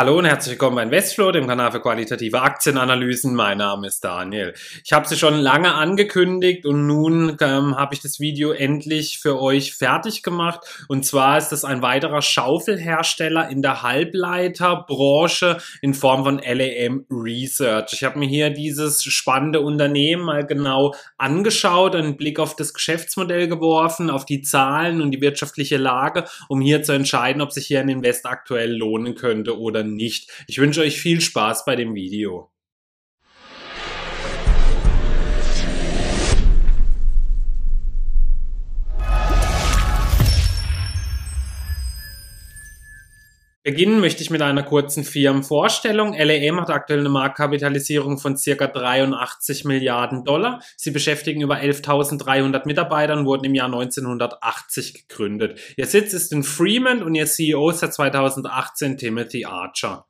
Hallo 0.00 0.16
und 0.16 0.24
herzlich 0.24 0.52
willkommen 0.52 0.76
bei 0.76 0.82
Investflow, 0.84 1.30
dem 1.30 1.46
Kanal 1.46 1.72
für 1.72 1.80
qualitative 1.82 2.40
Aktienanalysen. 2.40 3.34
Mein 3.34 3.58
Name 3.58 3.86
ist 3.86 4.02
Daniel. 4.02 4.54
Ich 4.82 4.94
habe 4.94 5.06
sie 5.06 5.18
schon 5.18 5.34
lange 5.34 5.74
angekündigt 5.74 6.64
und 6.64 6.86
nun 6.86 7.36
ähm, 7.38 7.76
habe 7.76 7.92
ich 7.92 8.00
das 8.00 8.18
Video 8.18 8.52
endlich 8.52 9.18
für 9.18 9.38
euch 9.38 9.74
fertig 9.74 10.22
gemacht. 10.22 10.60
Und 10.88 11.04
zwar 11.04 11.36
ist 11.36 11.50
das 11.50 11.66
ein 11.66 11.82
weiterer 11.82 12.22
Schaufelhersteller 12.22 13.50
in 13.50 13.60
der 13.60 13.82
Halbleiterbranche 13.82 15.58
in 15.82 15.92
Form 15.92 16.24
von 16.24 16.38
LAM 16.38 17.04
Research. 17.10 17.92
Ich 17.92 18.02
habe 18.02 18.18
mir 18.18 18.26
hier 18.26 18.48
dieses 18.48 19.04
spannende 19.04 19.60
Unternehmen 19.60 20.22
mal 20.22 20.46
genau 20.46 20.94
angeschaut, 21.18 21.94
einen 21.94 22.16
Blick 22.16 22.38
auf 22.38 22.56
das 22.56 22.72
Geschäftsmodell 22.72 23.48
geworfen, 23.48 24.08
auf 24.08 24.24
die 24.24 24.40
Zahlen 24.40 25.02
und 25.02 25.10
die 25.10 25.20
wirtschaftliche 25.20 25.76
Lage, 25.76 26.24
um 26.48 26.62
hier 26.62 26.82
zu 26.82 26.92
entscheiden, 26.92 27.42
ob 27.42 27.52
sich 27.52 27.66
hier 27.66 27.80
ein 27.80 27.90
Invest 27.90 28.24
aktuell 28.24 28.74
lohnen 28.74 29.14
könnte 29.14 29.58
oder 29.58 29.80
oder 29.80 29.89
nicht. 29.94 30.30
Ich 30.46 30.58
wünsche 30.58 30.80
euch 30.80 31.00
viel 31.00 31.20
Spaß 31.20 31.64
bei 31.64 31.76
dem 31.76 31.94
Video. 31.94 32.50
Beginnen 43.62 44.00
möchte 44.00 44.22
ich 44.22 44.30
mit 44.30 44.40
einer 44.40 44.62
kurzen 44.62 45.04
Firmenvorstellung. 45.04 46.14
LAM 46.14 46.62
hat 46.62 46.70
aktuell 46.70 47.00
eine 47.00 47.10
Marktkapitalisierung 47.10 48.16
von 48.16 48.38
circa 48.38 48.66
83 48.66 49.66
Milliarden 49.66 50.24
Dollar. 50.24 50.62
Sie 50.78 50.90
beschäftigen 50.90 51.42
über 51.42 51.56
11.300 51.56 52.66
Mitarbeiter 52.66 53.18
und 53.18 53.26
wurden 53.26 53.44
im 53.44 53.54
Jahr 53.54 53.66
1980 53.66 55.06
gegründet. 55.06 55.60
Ihr 55.76 55.84
Sitz 55.84 56.14
ist 56.14 56.32
in 56.32 56.42
Fremont 56.42 57.02
und 57.02 57.14
ihr 57.14 57.26
CEO 57.26 57.68
ist 57.68 57.80
seit 57.80 57.92
2018 57.92 58.96
Timothy 58.96 59.44
Archer. 59.44 60.06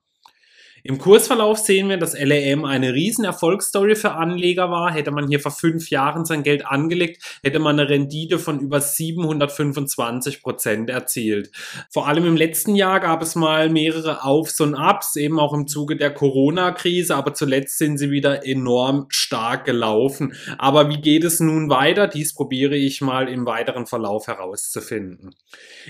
Im 0.82 0.98
Kursverlauf 0.98 1.58
sehen 1.58 1.88
wir, 1.88 1.98
dass 1.98 2.18
LAM 2.18 2.64
eine 2.64 2.94
riesen 2.94 3.24
Erfolgsstory 3.24 3.94
für 3.94 4.12
Anleger 4.12 4.70
war. 4.70 4.92
Hätte 4.92 5.10
man 5.10 5.28
hier 5.28 5.40
vor 5.40 5.52
fünf 5.52 5.90
Jahren 5.90 6.24
sein 6.24 6.42
Geld 6.42 6.66
angelegt, 6.66 7.22
hätte 7.42 7.58
man 7.58 7.78
eine 7.78 7.88
Rendite 7.88 8.38
von 8.38 8.60
über 8.60 8.80
725 8.80 10.42
Prozent 10.42 10.90
erzielt. 10.90 11.50
Vor 11.90 12.08
allem 12.08 12.24
im 12.26 12.36
letzten 12.36 12.74
Jahr 12.74 13.00
gab 13.00 13.22
es 13.22 13.34
mal 13.34 13.68
mehrere 13.68 14.24
Aufs 14.24 14.60
und 14.60 14.74
Ups, 14.74 15.16
eben 15.16 15.38
auch 15.38 15.52
im 15.52 15.66
Zuge 15.66 15.96
der 15.96 16.12
Corona-Krise, 16.12 17.14
aber 17.14 17.34
zuletzt 17.34 17.78
sind 17.78 17.98
sie 17.98 18.10
wieder 18.10 18.46
enorm 18.46 19.06
stark 19.10 19.66
gelaufen. 19.66 20.34
Aber 20.58 20.88
wie 20.88 21.00
geht 21.00 21.24
es 21.24 21.40
nun 21.40 21.68
weiter? 21.68 22.08
Dies 22.08 22.34
probiere 22.34 22.76
ich 22.76 23.00
mal 23.00 23.28
im 23.28 23.46
weiteren 23.46 23.86
Verlauf 23.86 24.26
herauszufinden. 24.26 25.34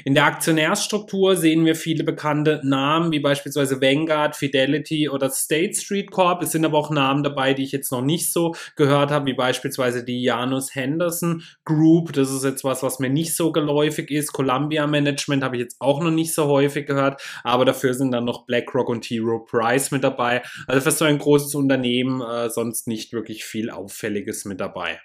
In 0.05 0.14
der 0.14 0.25
Aktionärsstruktur 0.25 1.36
sehen 1.36 1.64
wir 1.64 1.77
viele 1.77 2.05
bekannte 2.05 2.61
Namen, 2.64 3.12
wie 3.12 3.20
beispielsweise 3.20 3.81
Vanguard, 3.81 4.36
Fidelity, 4.36 4.80
Fidelity 4.81 5.09
oder 5.09 5.31
State 5.31 5.75
Street 5.75 6.11
Corp. 6.11 6.42
Es 6.42 6.53
sind 6.53 6.64
aber 6.64 6.78
auch 6.78 6.91
Namen 6.91 7.23
dabei, 7.23 7.55
die 7.55 7.62
ich 7.62 7.73
jetzt 7.73 7.92
noch 7.92 8.03
nicht 8.03 8.33
so 8.33 8.55
gehört 8.77 9.11
habe, 9.11 9.27
wie 9.27 9.34
beispielsweise 9.34 10.05
die 10.05 10.23
Janus 10.23 10.75
Henderson 10.75 11.42
Group. 11.64 12.12
Das 12.12 12.31
ist 12.31 12.45
jetzt 12.45 12.64
was, 12.64 12.83
was 12.83 12.98
mir 12.98 13.11
nicht 13.11 13.36
so 13.36 13.53
geläufig 13.53 14.11
ist. 14.11 14.33
Columbia 14.33 14.86
Management 14.86 15.42
habe 15.42 15.56
ich 15.56 15.62
jetzt 15.62 15.77
auch 15.81 16.03
noch 16.03 16.11
nicht 16.11 16.34
so 16.34 16.47
häufig 16.47 16.86
gehört, 16.86 17.23
aber 17.45 17.64
dafür 17.64 17.95
sind 17.95 18.11
dann 18.12 18.25
noch 18.25 18.47
BlackRock 18.47 18.89
und 18.89 19.03
T. 19.03 19.19
Rowe 19.19 19.45
Price 19.45 19.91
mit 19.91 20.05
dabei. 20.05 20.42
Also 20.67 20.83
für 20.83 20.91
so 20.91 21.05
ein 21.05 21.19
großes 21.19 21.55
Unternehmen 21.55 22.20
äh, 22.20 22.51
sonst 22.51 22.86
nicht 22.86 23.12
wirklich 23.12 23.45
viel 23.45 23.70
Auffälliges 23.70 24.45
mit 24.45 24.61
dabei. 24.61 25.01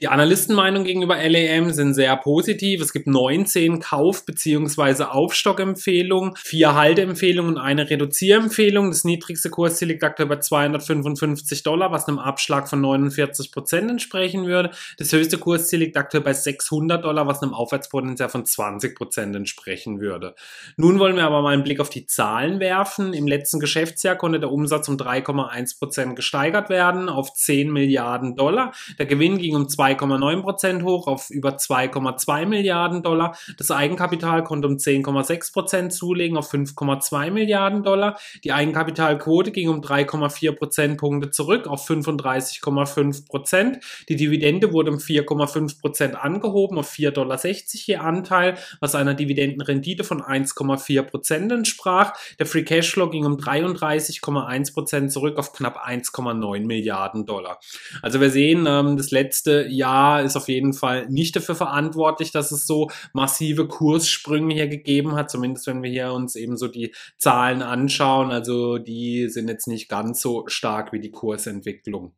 Die 0.00 0.06
Analystenmeinung 0.06 0.84
gegenüber 0.84 1.16
LAM 1.16 1.72
sind 1.72 1.92
sehr 1.92 2.16
positiv. 2.16 2.80
Es 2.80 2.92
gibt 2.92 3.08
19 3.08 3.80
Kauf- 3.80 4.24
bzw. 4.24 5.02
Aufstockempfehlungen, 5.02 6.36
vier 6.36 6.76
Halteempfehlungen 6.76 7.56
und 7.56 7.60
eine 7.60 7.90
Reduzierempfehlung. 7.90 8.92
Das 8.92 9.02
niedrigste 9.02 9.50
Kursziel 9.50 9.88
liegt 9.88 10.04
aktuell 10.04 10.28
bei 10.28 10.38
255 10.38 11.64
Dollar, 11.64 11.90
was 11.90 12.06
einem 12.06 12.20
Abschlag 12.20 12.68
von 12.68 12.80
49 12.80 13.50
Prozent 13.50 13.90
entsprechen 13.90 14.46
würde. 14.46 14.70
Das 14.98 15.10
höchste 15.10 15.36
Kursziel 15.36 15.80
liegt 15.80 15.96
aktuell 15.96 16.22
bei 16.22 16.32
600 16.32 17.04
Dollar, 17.04 17.26
was 17.26 17.42
einem 17.42 17.52
Aufwärtspotenzial 17.52 18.28
von 18.28 18.46
20 18.46 18.94
Prozent 18.94 19.34
entsprechen 19.34 20.00
würde. 20.00 20.36
Nun 20.76 21.00
wollen 21.00 21.16
wir 21.16 21.24
aber 21.24 21.42
mal 21.42 21.54
einen 21.54 21.64
Blick 21.64 21.80
auf 21.80 21.90
die 21.90 22.06
Zahlen 22.06 22.60
werfen. 22.60 23.14
Im 23.14 23.26
letzten 23.26 23.58
Geschäftsjahr 23.58 24.14
konnte 24.14 24.38
der 24.38 24.52
Umsatz 24.52 24.86
um 24.86 24.96
3,1 24.96 25.76
Prozent 25.76 26.14
gesteigert 26.14 26.70
werden 26.70 27.08
auf 27.08 27.34
10 27.34 27.72
Milliarden 27.72 28.36
Dollar. 28.36 28.72
Der 29.00 29.06
Gewinn 29.06 29.38
ging 29.38 29.56
um 29.56 29.68
2 29.68 29.87
2,9 29.96 30.42
Prozent 30.42 30.82
hoch 30.82 31.06
auf 31.06 31.30
über 31.30 31.56
2,2 31.56 32.46
Milliarden 32.46 33.02
Dollar. 33.02 33.36
Das 33.56 33.70
Eigenkapital 33.70 34.44
konnte 34.44 34.68
um 34.68 34.74
10,6 34.74 35.52
Prozent 35.52 35.92
zulegen 35.92 36.36
auf 36.36 36.52
5,2 36.52 37.30
Milliarden 37.30 37.82
Dollar. 37.82 38.18
Die 38.44 38.52
Eigenkapitalquote 38.52 39.50
ging 39.50 39.68
um 39.68 39.80
3,4 39.80 40.52
Prozentpunkte 40.52 41.30
zurück 41.30 41.66
auf 41.66 41.88
35,5 41.88 43.26
Prozent. 43.26 43.78
Die 44.08 44.16
Dividende 44.16 44.72
wurde 44.72 44.90
um 44.90 44.98
4,5 44.98 45.80
Prozent 45.80 46.16
angehoben 46.16 46.78
auf 46.78 46.90
4,60 46.90 47.12
Dollar 47.12 47.38
je 47.38 47.96
Anteil, 47.96 48.58
was 48.80 48.94
einer 48.94 49.14
Dividendenrendite 49.14 50.04
von 50.04 50.22
1,4 50.22 51.02
Prozent 51.02 51.52
entsprach. 51.52 52.12
Der 52.38 52.46
Free 52.46 52.64
Cashflow 52.64 53.08
ging 53.08 53.24
um 53.24 53.36
33,1 53.36 54.74
Prozent 54.74 55.12
zurück 55.12 55.38
auf 55.38 55.52
knapp 55.52 55.86
1,9 55.86 56.66
Milliarden 56.66 57.24
Dollar. 57.24 57.60
Also 58.02 58.20
wir 58.20 58.30
sehen, 58.30 58.66
ähm, 58.66 58.96
das 58.96 59.10
letzte 59.10 59.66
Jahr 59.78 60.22
ist 60.22 60.36
auf 60.36 60.48
jeden 60.48 60.74
Fall 60.74 61.08
nicht 61.08 61.34
dafür 61.34 61.54
verantwortlich, 61.54 62.30
dass 62.30 62.52
es 62.52 62.66
so 62.66 62.90
massive 63.14 63.66
Kurssprünge 63.66 64.54
hier 64.54 64.68
gegeben 64.68 65.14
hat, 65.14 65.30
zumindest 65.30 65.66
wenn 65.66 65.82
wir 65.82 65.90
hier 65.90 66.12
uns 66.12 66.36
eben 66.36 66.58
so 66.58 66.68
die 66.68 66.94
Zahlen 67.16 67.62
anschauen. 67.62 68.30
Also 68.30 68.76
die 68.78 69.28
sind 69.28 69.48
jetzt 69.48 69.68
nicht 69.68 69.88
ganz 69.88 70.20
so 70.20 70.44
stark 70.48 70.92
wie 70.92 71.00
die 71.00 71.10
Kursentwicklung. 71.10 72.12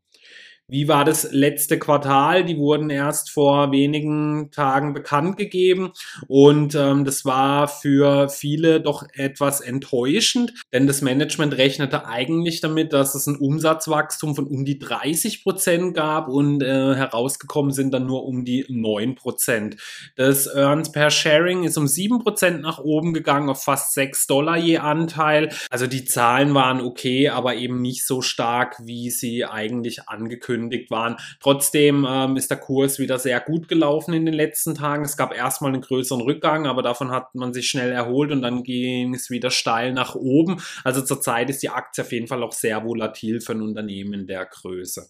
Wie 0.70 0.86
war 0.86 1.04
das 1.04 1.32
letzte 1.32 1.81
Quartal? 1.81 2.44
Die 2.44 2.56
wurden 2.56 2.91
erst 2.91 3.31
vor 3.31 3.72
wenigen 3.72 4.53
Tagen 4.53 4.94
bekannt 4.94 5.36
gegeben 5.36 5.91
und 6.28 6.76
ähm, 6.76 7.04
das 7.04 7.25
war 7.25 7.66
für 7.66 8.28
viele 8.28 8.81
doch 8.81 9.04
etwas 9.14 9.60
enttäuschend, 9.60 10.54
denn 10.72 10.86
das 10.86 11.03
Management 11.03 11.58
rechnete 11.58 12.06
eigentlich 12.06 12.60
damit, 12.60 12.92
dass 12.92 13.16
es 13.16 13.26
ein 13.26 13.34
Umsatzwachstum 13.34 14.36
von 14.36 14.47
um 14.47 14.64
die 14.64 14.78
30 14.78 15.42
Prozent 15.42 15.94
gab 15.94 16.28
und 16.28 16.62
äh, 16.62 16.94
herausgekommen 16.94 17.72
sind 17.72 17.92
dann 17.92 18.06
nur 18.06 18.25
um 18.25 18.44
die 18.44 18.64
9 18.69 19.16
Prozent. 19.16 19.76
Das 20.14 20.47
Earns 20.47 20.92
per 20.92 21.10
Sharing 21.10 21.64
ist 21.64 21.78
um 21.78 21.88
7 21.88 22.20
Prozent 22.20 22.62
nach 22.62 22.78
oben 22.78 23.12
gegangen 23.12 23.48
auf 23.48 23.64
fast 23.64 23.92
6 23.94 24.28
Dollar 24.28 24.56
je 24.56 24.78
Anteil. 24.78 25.48
Also 25.69 25.88
die 25.88 26.04
Zahlen 26.04 26.54
waren 26.54 26.81
okay, 26.81 27.28
aber 27.28 27.56
eben 27.56 27.82
nicht 27.82 28.06
so 28.06 28.22
stark, 28.22 28.76
wie 28.84 29.10
sie 29.10 29.44
eigentlich 29.44 30.08
angekündigt 30.08 30.59
angekündigt 30.60 30.91
waren. 30.91 31.16
Trotzdem 31.41 32.06
ähm, 32.09 32.37
ist 32.37 32.50
der 32.50 32.59
Kurs 32.59 32.98
wieder 32.98 33.19
sehr 33.19 33.41
gut 33.41 33.69
gelaufen 33.69 34.15
in 34.15 34.26
den 34.26 34.34
letzten 34.34 34.75
Tagen. 34.75 35.04
Es 35.04 35.16
gab 35.16 35.34
erstmal 35.34 35.72
einen 35.72 35.82
größeren 35.82 36.21
Rückgang, 36.21 36.66
aber 36.66 36.82
davon 36.82 37.10
hat 37.10 37.34
man 37.34 37.53
sich 37.53 37.69
schnell 37.69 37.93
erholt 37.93 38.31
und 38.32 38.43
dann 38.43 38.62
ging 38.62 39.15
es 39.15 39.31
wieder 39.31 39.50
steil 39.50 39.93
nach 39.93 40.15
oben. 40.15 40.60
Also 40.84 41.03
zurzeit 41.03 41.50
ist 41.50 41.62
die 41.62 41.70
Aktie 41.70 42.04
auf 42.04 42.12
jeden 42.12 42.26
Fall 42.26 42.43
auch 42.43 42.53
sehr 42.53 42.84
volatil 42.84 43.41
für 43.41 43.53
ein 43.53 43.62
Unternehmen 43.62 44.26
der 44.26 44.47
Größe. 44.47 45.09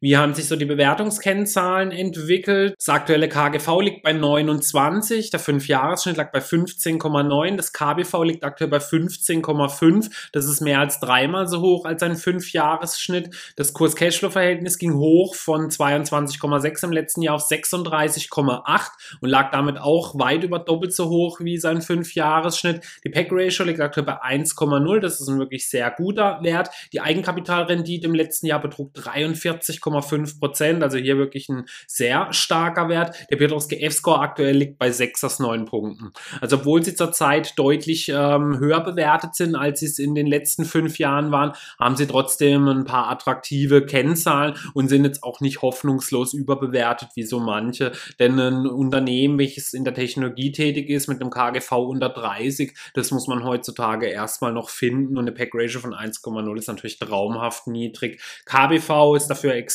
Wie 0.00 0.16
haben 0.16 0.34
sich 0.34 0.46
so 0.46 0.56
die 0.56 0.64
Bewertungskennzahlen 0.64 1.90
entwickelt? 1.90 2.74
Das 2.78 2.88
aktuelle 2.88 3.28
KGV 3.28 3.80
liegt 3.80 4.02
bei 4.02 4.12
29, 4.12 5.30
der 5.30 5.40
5-Jahres-Schnitt 5.40 6.16
lag 6.16 6.32
bei 6.32 6.38
15,9, 6.40 7.56
das 7.56 7.72
KBV 7.72 8.22
liegt 8.24 8.44
aktuell 8.44 8.70
bei 8.70 8.78
15,5. 8.78 10.10
Das 10.32 10.46
ist 10.46 10.60
mehr 10.60 10.80
als 10.80 11.00
dreimal 11.00 11.46
so 11.46 11.60
hoch 11.60 11.84
als 11.84 12.02
ein 12.02 12.16
5-Jahres-Schnitt. 12.16 13.34
Das 13.56 13.72
Kurs-Cashflow-Verhältnis 13.72 14.78
ging 14.78 14.94
hoch 14.94 15.34
von 15.34 15.68
22,6 15.68 16.84
im 16.84 16.92
letzten 16.92 17.22
Jahr 17.22 17.36
auf 17.36 17.48
36,8 17.48 18.80
und 19.20 19.28
lag 19.28 19.50
damit 19.50 19.78
auch 19.78 20.18
weit 20.18 20.44
über 20.44 20.58
doppelt 20.58 20.94
so 20.94 21.08
hoch 21.08 21.40
wie 21.40 21.58
sein 21.58 21.80
5-Jahres-Schnitt. 21.80 22.82
Die 23.04 23.10
PEC-Ratio 23.10 23.64
liegt 23.64 23.80
aktuell 23.80 24.06
bei 24.06 24.22
1,0. 24.22 25.00
Das 25.00 25.20
ist 25.20 25.28
ein 25.28 25.38
wirklich 25.38 25.68
sehr 25.68 25.90
guter 25.90 26.38
Wert. 26.42 26.70
Die 26.92 27.00
Eigenkapitalrendite 27.00 28.06
im 28.06 28.14
letzten 28.14 28.46
Jahr 28.46 28.60
betrug 28.60 28.94
43 28.94 29.80
6,5 29.82 30.38
Prozent, 30.38 30.82
also 30.82 30.98
hier 30.98 31.18
wirklich 31.18 31.48
ein 31.48 31.64
sehr 31.86 32.32
starker 32.32 32.88
Wert. 32.88 33.16
Der 33.30 33.36
Piotrowski 33.36 33.80
F-Score 33.82 34.20
aktuell 34.20 34.56
liegt 34.56 34.78
bei 34.78 34.90
6 34.90 35.24
aus 35.24 35.38
9 35.38 35.64
Punkten. 35.64 36.12
Also 36.40 36.56
obwohl 36.56 36.82
sie 36.82 36.94
zurzeit 36.94 37.58
deutlich 37.58 38.08
ähm, 38.08 38.58
höher 38.58 38.80
bewertet 38.80 39.34
sind, 39.34 39.56
als 39.56 39.80
sie 39.80 39.86
es 39.86 39.98
in 39.98 40.14
den 40.14 40.26
letzten 40.26 40.64
fünf 40.64 40.98
Jahren 40.98 41.32
waren, 41.32 41.52
haben 41.78 41.96
sie 41.96 42.06
trotzdem 42.06 42.68
ein 42.68 42.84
paar 42.84 43.10
attraktive 43.10 43.84
Kennzahlen 43.84 44.54
und 44.74 44.88
sind 44.88 45.04
jetzt 45.04 45.22
auch 45.22 45.40
nicht 45.40 45.62
hoffnungslos 45.62 46.34
überbewertet 46.34 47.10
wie 47.14 47.24
so 47.24 47.40
manche. 47.40 47.92
Denn 48.18 48.38
ein 48.38 48.66
Unternehmen, 48.66 49.38
welches 49.38 49.74
in 49.74 49.84
der 49.84 49.94
Technologie 49.94 50.52
tätig 50.52 50.88
ist, 50.88 51.08
mit 51.08 51.20
einem 51.20 51.30
KGV 51.30 51.72
unter 51.72 52.08
30, 52.08 52.74
das 52.94 53.10
muss 53.10 53.26
man 53.26 53.44
heutzutage 53.44 54.06
erstmal 54.06 54.52
noch 54.52 54.68
finden 54.68 55.16
und 55.16 55.24
eine 55.24 55.32
Pack 55.32 55.50
Ratio 55.54 55.80
von 55.80 55.94
1,0 55.94 56.58
ist 56.58 56.68
natürlich 56.68 56.98
traumhaft 56.98 57.66
niedrig. 57.66 58.20
KBV 58.46 59.16
ist 59.16 59.28
dafür 59.28 59.54
extrem 59.54 59.71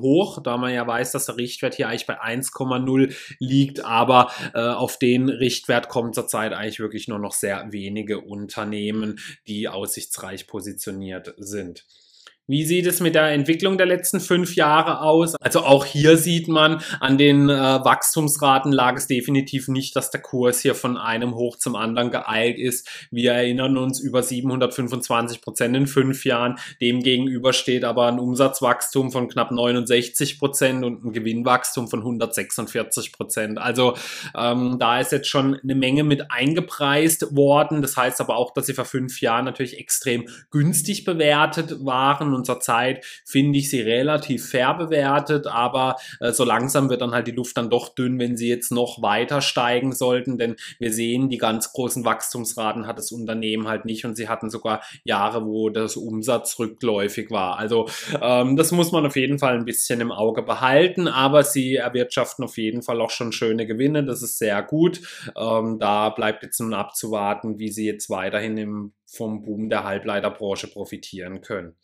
hoch, 0.00 0.42
da 0.42 0.56
man 0.56 0.72
ja 0.72 0.86
weiß, 0.86 1.12
dass 1.12 1.26
der 1.26 1.36
Richtwert 1.36 1.74
hier 1.74 1.88
eigentlich 1.88 2.06
bei 2.06 2.20
1,0 2.20 3.14
liegt, 3.38 3.84
aber 3.84 4.30
äh, 4.54 4.60
auf 4.60 4.98
den 4.98 5.28
Richtwert 5.28 5.88
kommen 5.88 6.12
zurzeit 6.12 6.52
eigentlich 6.52 6.80
wirklich 6.80 7.08
nur 7.08 7.18
noch 7.18 7.32
sehr 7.32 7.72
wenige 7.72 8.20
Unternehmen, 8.20 9.18
die 9.46 9.68
aussichtsreich 9.68 10.46
positioniert 10.46 11.34
sind. 11.38 11.86
Wie 12.50 12.64
sieht 12.64 12.86
es 12.86 12.98
mit 12.98 13.14
der 13.14 13.28
Entwicklung 13.28 13.78
der 13.78 13.86
letzten 13.86 14.18
fünf 14.18 14.56
Jahre 14.56 15.02
aus? 15.02 15.36
Also 15.36 15.60
auch 15.60 15.84
hier 15.84 16.16
sieht 16.16 16.48
man, 16.48 16.82
an 16.98 17.16
den 17.16 17.48
äh, 17.48 17.52
Wachstumsraten 17.52 18.72
lag 18.72 18.96
es 18.96 19.06
definitiv 19.06 19.68
nicht, 19.68 19.94
dass 19.94 20.10
der 20.10 20.20
Kurs 20.20 20.58
hier 20.58 20.74
von 20.74 20.96
einem 20.96 21.36
hoch 21.36 21.58
zum 21.58 21.76
anderen 21.76 22.10
geeilt 22.10 22.58
ist. 22.58 22.88
Wir 23.12 23.34
erinnern 23.34 23.78
uns 23.78 24.00
über 24.00 24.24
725 24.24 25.42
Prozent 25.42 25.76
in 25.76 25.86
fünf 25.86 26.24
Jahren. 26.24 26.58
Demgegenüber 26.80 27.52
steht 27.52 27.84
aber 27.84 28.08
ein 28.08 28.18
Umsatzwachstum 28.18 29.12
von 29.12 29.28
knapp 29.28 29.52
69 29.52 30.40
Prozent 30.40 30.84
und 30.84 31.04
ein 31.04 31.12
Gewinnwachstum 31.12 31.86
von 31.86 32.00
146 32.00 33.12
Prozent. 33.12 33.58
Also 33.58 33.94
ähm, 34.36 34.76
da 34.80 34.98
ist 34.98 35.12
jetzt 35.12 35.28
schon 35.28 35.54
eine 35.62 35.76
Menge 35.76 36.02
mit 36.02 36.32
eingepreist 36.32 37.36
worden. 37.36 37.80
Das 37.80 37.96
heißt 37.96 38.20
aber 38.20 38.34
auch, 38.34 38.52
dass 38.52 38.66
sie 38.66 38.74
vor 38.74 38.86
fünf 38.86 39.20
Jahren 39.20 39.44
natürlich 39.44 39.78
extrem 39.78 40.26
günstig 40.50 41.04
bewertet 41.04 41.84
waren 41.84 42.39
und 42.48 42.62
Zeit 42.62 43.04
finde 43.24 43.58
ich 43.58 43.70
sie 43.70 43.80
relativ 43.80 44.48
fair 44.48 44.74
bewertet, 44.74 45.46
aber 45.46 45.96
äh, 46.20 46.32
so 46.32 46.44
langsam 46.44 46.90
wird 46.90 47.00
dann 47.00 47.12
halt 47.12 47.26
die 47.26 47.32
Luft 47.32 47.56
dann 47.56 47.70
doch 47.70 47.94
dünn, 47.94 48.18
wenn 48.18 48.36
sie 48.36 48.48
jetzt 48.48 48.72
noch 48.72 49.02
weiter 49.02 49.40
steigen 49.40 49.92
sollten, 49.92 50.38
denn 50.38 50.56
wir 50.78 50.92
sehen, 50.92 51.28
die 51.28 51.38
ganz 51.38 51.72
großen 51.72 52.04
Wachstumsraten 52.04 52.86
hat 52.86 52.98
das 52.98 53.12
Unternehmen 53.12 53.68
halt 53.68 53.84
nicht 53.84 54.04
und 54.04 54.16
sie 54.16 54.28
hatten 54.28 54.50
sogar 54.50 54.82
Jahre, 55.04 55.46
wo 55.46 55.70
das 55.70 55.96
Umsatz 55.96 56.58
rückläufig 56.58 57.30
war. 57.30 57.58
Also 57.58 57.88
ähm, 58.20 58.56
das 58.56 58.72
muss 58.72 58.92
man 58.92 59.06
auf 59.06 59.16
jeden 59.16 59.38
Fall 59.38 59.54
ein 59.54 59.64
bisschen 59.64 60.00
im 60.00 60.12
Auge 60.12 60.42
behalten, 60.42 61.08
aber 61.08 61.44
sie 61.44 61.76
erwirtschaften 61.76 62.44
auf 62.44 62.56
jeden 62.58 62.82
Fall 62.82 63.00
auch 63.00 63.10
schon 63.10 63.32
schöne 63.32 63.66
Gewinne, 63.66 64.04
das 64.04 64.22
ist 64.22 64.38
sehr 64.38 64.62
gut. 64.62 65.00
Ähm, 65.36 65.78
da 65.78 66.10
bleibt 66.10 66.42
jetzt 66.42 66.60
nun 66.60 66.74
abzuwarten, 66.74 67.58
wie 67.58 67.70
sie 67.70 67.86
jetzt 67.86 68.10
weiterhin 68.10 68.56
im, 68.58 68.92
vom 69.06 69.42
Boom 69.42 69.68
der 69.68 69.84
Halbleiterbranche 69.84 70.68
profitieren 70.68 71.40
können. 71.40 71.76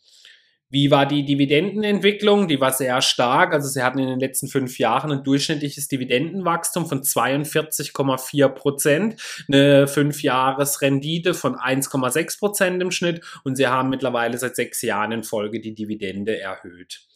Wie 0.69 0.91
war 0.91 1.05
die 1.05 1.23
Dividendenentwicklung? 1.23 2.49
Die 2.49 2.59
war 2.59 2.73
sehr 2.73 3.01
stark. 3.01 3.53
Also 3.53 3.69
sie 3.69 3.81
hatten 3.81 3.99
in 3.99 4.09
den 4.09 4.19
letzten 4.19 4.49
fünf 4.49 4.77
Jahren 4.79 5.11
ein 5.11 5.23
durchschnittliches 5.23 5.87
Dividendenwachstum 5.87 6.87
von 6.87 7.03
42,4 7.03 8.49
Prozent, 8.49 9.21
eine 9.47 9.87
Fünfjahresrendite 9.87 11.33
von 11.33 11.55
1,6 11.55 12.39
Prozent 12.39 12.81
im 12.81 12.91
Schnitt 12.91 13.23
und 13.45 13.55
sie 13.55 13.67
haben 13.67 13.89
mittlerweile 13.89 14.37
seit 14.37 14.57
sechs 14.57 14.81
Jahren 14.81 15.13
in 15.13 15.23
Folge 15.23 15.61
die 15.61 15.73
Dividende 15.73 16.37
erhöht. 16.37 17.07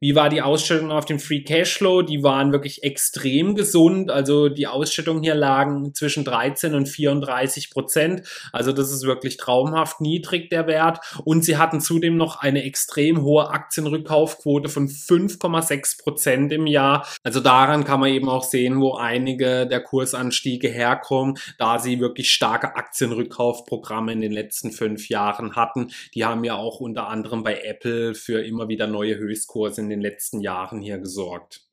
Wie 0.00 0.14
war 0.14 0.28
die 0.28 0.42
Ausschüttung 0.42 0.92
auf 0.92 1.06
dem 1.06 1.18
Free 1.18 1.42
Cashflow? 1.42 2.02
Die 2.02 2.22
waren 2.22 2.52
wirklich 2.52 2.84
extrem 2.84 3.56
gesund. 3.56 4.12
Also 4.12 4.48
die 4.48 4.68
Ausschüttungen 4.68 5.24
hier 5.24 5.34
lagen 5.34 5.92
zwischen 5.92 6.24
13 6.24 6.74
und 6.74 6.86
34 6.86 7.70
Prozent. 7.70 8.22
Also 8.52 8.72
das 8.72 8.92
ist 8.92 9.04
wirklich 9.04 9.38
traumhaft 9.38 10.00
niedrig, 10.00 10.50
der 10.50 10.68
Wert. 10.68 11.00
Und 11.24 11.44
sie 11.44 11.56
hatten 11.56 11.80
zudem 11.80 12.16
noch 12.16 12.40
eine 12.40 12.62
extrem 12.62 13.22
hohe 13.22 13.50
Aktienrückkaufquote 13.50 14.68
von 14.68 14.86
5,6 14.86 16.00
Prozent 16.00 16.52
im 16.52 16.68
Jahr. 16.68 17.04
Also 17.24 17.40
daran 17.40 17.82
kann 17.82 17.98
man 17.98 18.10
eben 18.10 18.28
auch 18.28 18.44
sehen, 18.44 18.80
wo 18.80 18.94
einige 18.94 19.66
der 19.66 19.80
Kursanstiege 19.80 20.68
herkommen, 20.68 21.38
da 21.58 21.80
sie 21.80 21.98
wirklich 21.98 22.30
starke 22.30 22.76
Aktienrückkaufprogramme 22.76 24.12
in 24.12 24.20
den 24.20 24.32
letzten 24.32 24.70
fünf 24.70 25.08
Jahren 25.08 25.56
hatten. 25.56 25.90
Die 26.14 26.24
haben 26.24 26.44
ja 26.44 26.54
auch 26.54 26.78
unter 26.78 27.08
anderem 27.08 27.42
bei 27.42 27.62
Apple 27.62 28.14
für 28.14 28.44
immer 28.44 28.68
wieder 28.68 28.86
neue 28.86 29.16
Höchstkurse 29.16 29.87
in 29.90 30.00
den 30.00 30.00
letzten 30.02 30.40
Jahren 30.40 30.80
hier 30.82 30.98
gesorgt. 30.98 31.67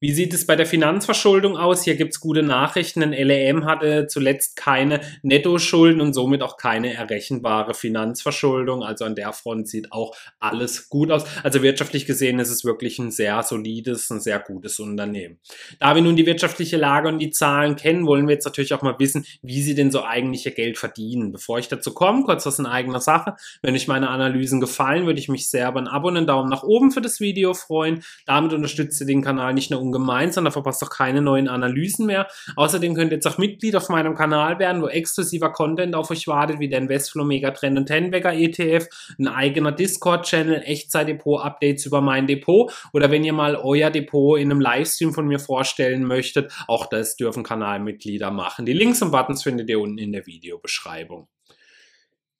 Wie 0.00 0.12
sieht 0.12 0.32
es 0.32 0.46
bei 0.46 0.54
der 0.54 0.66
Finanzverschuldung 0.66 1.56
aus? 1.56 1.82
Hier 1.82 1.96
gibt 1.96 2.12
es 2.14 2.20
gute 2.20 2.44
Nachrichten, 2.44 3.00
denn 3.00 3.10
LEM 3.12 3.64
hatte 3.64 4.06
zuletzt 4.06 4.54
keine 4.54 5.00
Nettoschulden 5.22 6.00
und 6.00 6.12
somit 6.12 6.40
auch 6.40 6.56
keine 6.56 6.94
errechenbare 6.94 7.74
Finanzverschuldung. 7.74 8.84
Also 8.84 9.04
an 9.04 9.16
der 9.16 9.32
Front 9.32 9.68
sieht 9.68 9.90
auch 9.90 10.14
alles 10.38 10.88
gut 10.88 11.10
aus. 11.10 11.24
Also 11.42 11.64
wirtschaftlich 11.64 12.06
gesehen 12.06 12.38
ist 12.38 12.50
es 12.50 12.64
wirklich 12.64 13.00
ein 13.00 13.10
sehr 13.10 13.42
solides, 13.42 14.08
ein 14.10 14.20
sehr 14.20 14.38
gutes 14.38 14.78
Unternehmen. 14.78 15.40
Da 15.80 15.96
wir 15.96 16.02
nun 16.02 16.14
die 16.14 16.26
wirtschaftliche 16.26 16.76
Lage 16.76 17.08
und 17.08 17.18
die 17.18 17.30
Zahlen 17.30 17.74
kennen, 17.74 18.06
wollen 18.06 18.28
wir 18.28 18.34
jetzt 18.34 18.44
natürlich 18.44 18.74
auch 18.74 18.82
mal 18.82 19.00
wissen, 19.00 19.24
wie 19.42 19.62
sie 19.62 19.74
denn 19.74 19.90
so 19.90 20.04
eigentlich 20.04 20.46
ihr 20.46 20.52
Geld 20.52 20.78
verdienen. 20.78 21.32
Bevor 21.32 21.58
ich 21.58 21.66
dazu 21.66 21.92
komme, 21.92 22.22
kurz 22.22 22.46
was 22.46 22.60
in 22.60 22.66
eigener 22.66 23.00
Sache. 23.00 23.34
Wenn 23.62 23.74
euch 23.74 23.88
meine 23.88 24.10
Analysen 24.10 24.60
gefallen, 24.60 25.06
würde 25.06 25.18
ich 25.18 25.28
mich 25.28 25.50
sehr 25.50 25.68
über 25.68 25.80
ein 25.80 25.88
Abo 25.88 26.06
und 26.06 26.16
einen 26.16 26.28
Daumen 26.28 26.48
nach 26.48 26.62
oben 26.62 26.92
für 26.92 27.00
das 27.00 27.18
Video 27.18 27.52
freuen. 27.52 28.04
Damit 28.26 28.52
unterstützt 28.52 29.00
ihr 29.00 29.06
den 29.08 29.22
Kanal 29.22 29.54
nicht 29.54 29.72
nur 29.72 29.87
ungemein, 29.88 30.32
sondern 30.32 30.52
verpasst 30.52 30.82
auch 30.84 30.90
keine 30.90 31.22
neuen 31.22 31.48
Analysen 31.48 32.06
mehr. 32.06 32.28
Außerdem 32.56 32.94
könnt 32.94 33.12
ihr 33.12 33.16
jetzt 33.16 33.26
auch 33.26 33.38
Mitglied 33.38 33.74
auf 33.76 33.88
meinem 33.88 34.14
Kanal 34.14 34.58
werden, 34.58 34.82
wo 34.82 34.88
exklusiver 34.88 35.50
Content 35.50 35.94
auf 35.94 36.10
euch 36.10 36.26
wartet, 36.26 36.60
wie 36.60 36.68
der 36.68 36.78
Investflow 36.78 37.24
Megatrend 37.24 37.78
und 37.78 37.86
Tenbagger 37.86 38.32
ETF, 38.32 38.88
ein 39.18 39.28
eigener 39.28 39.72
Discord-Channel, 39.72 40.62
Echtzeit-Depot-Updates 40.64 41.86
über 41.86 42.00
mein 42.00 42.26
Depot 42.26 42.72
oder 42.92 43.10
wenn 43.10 43.24
ihr 43.24 43.32
mal 43.32 43.56
euer 43.56 43.90
Depot 43.90 44.38
in 44.38 44.50
einem 44.50 44.60
Livestream 44.60 45.12
von 45.12 45.26
mir 45.26 45.38
vorstellen 45.38 46.04
möchtet, 46.04 46.52
auch 46.66 46.86
das 46.86 47.16
dürfen 47.16 47.42
Kanalmitglieder 47.42 48.30
machen. 48.30 48.66
Die 48.66 48.72
Links 48.72 49.02
und 49.02 49.10
Buttons 49.10 49.42
findet 49.42 49.68
ihr 49.68 49.80
unten 49.80 49.98
in 49.98 50.12
der 50.12 50.26
Videobeschreibung. 50.26 51.28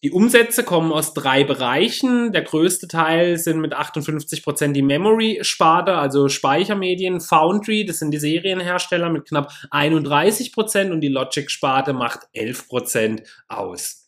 Die 0.04 0.12
Umsätze 0.12 0.62
kommen 0.62 0.92
aus 0.92 1.12
drei 1.12 1.42
Bereichen. 1.42 2.30
Der 2.30 2.42
größte 2.42 2.86
Teil 2.86 3.36
sind 3.36 3.58
mit 3.58 3.74
58 3.74 4.44
Prozent 4.44 4.76
die 4.76 4.82
Memory-Sparte, 4.82 5.94
also 5.94 6.28
Speichermedien. 6.28 7.20
Foundry, 7.20 7.84
das 7.84 7.98
sind 7.98 8.12
die 8.12 8.18
Serienhersteller 8.18 9.10
mit 9.10 9.26
knapp 9.26 9.52
31 9.72 10.52
Prozent 10.52 10.92
und 10.92 11.00
die 11.00 11.08
Logic-Sparte 11.08 11.94
macht 11.94 12.28
11 12.32 12.68
Prozent 12.68 13.22
aus. 13.48 14.07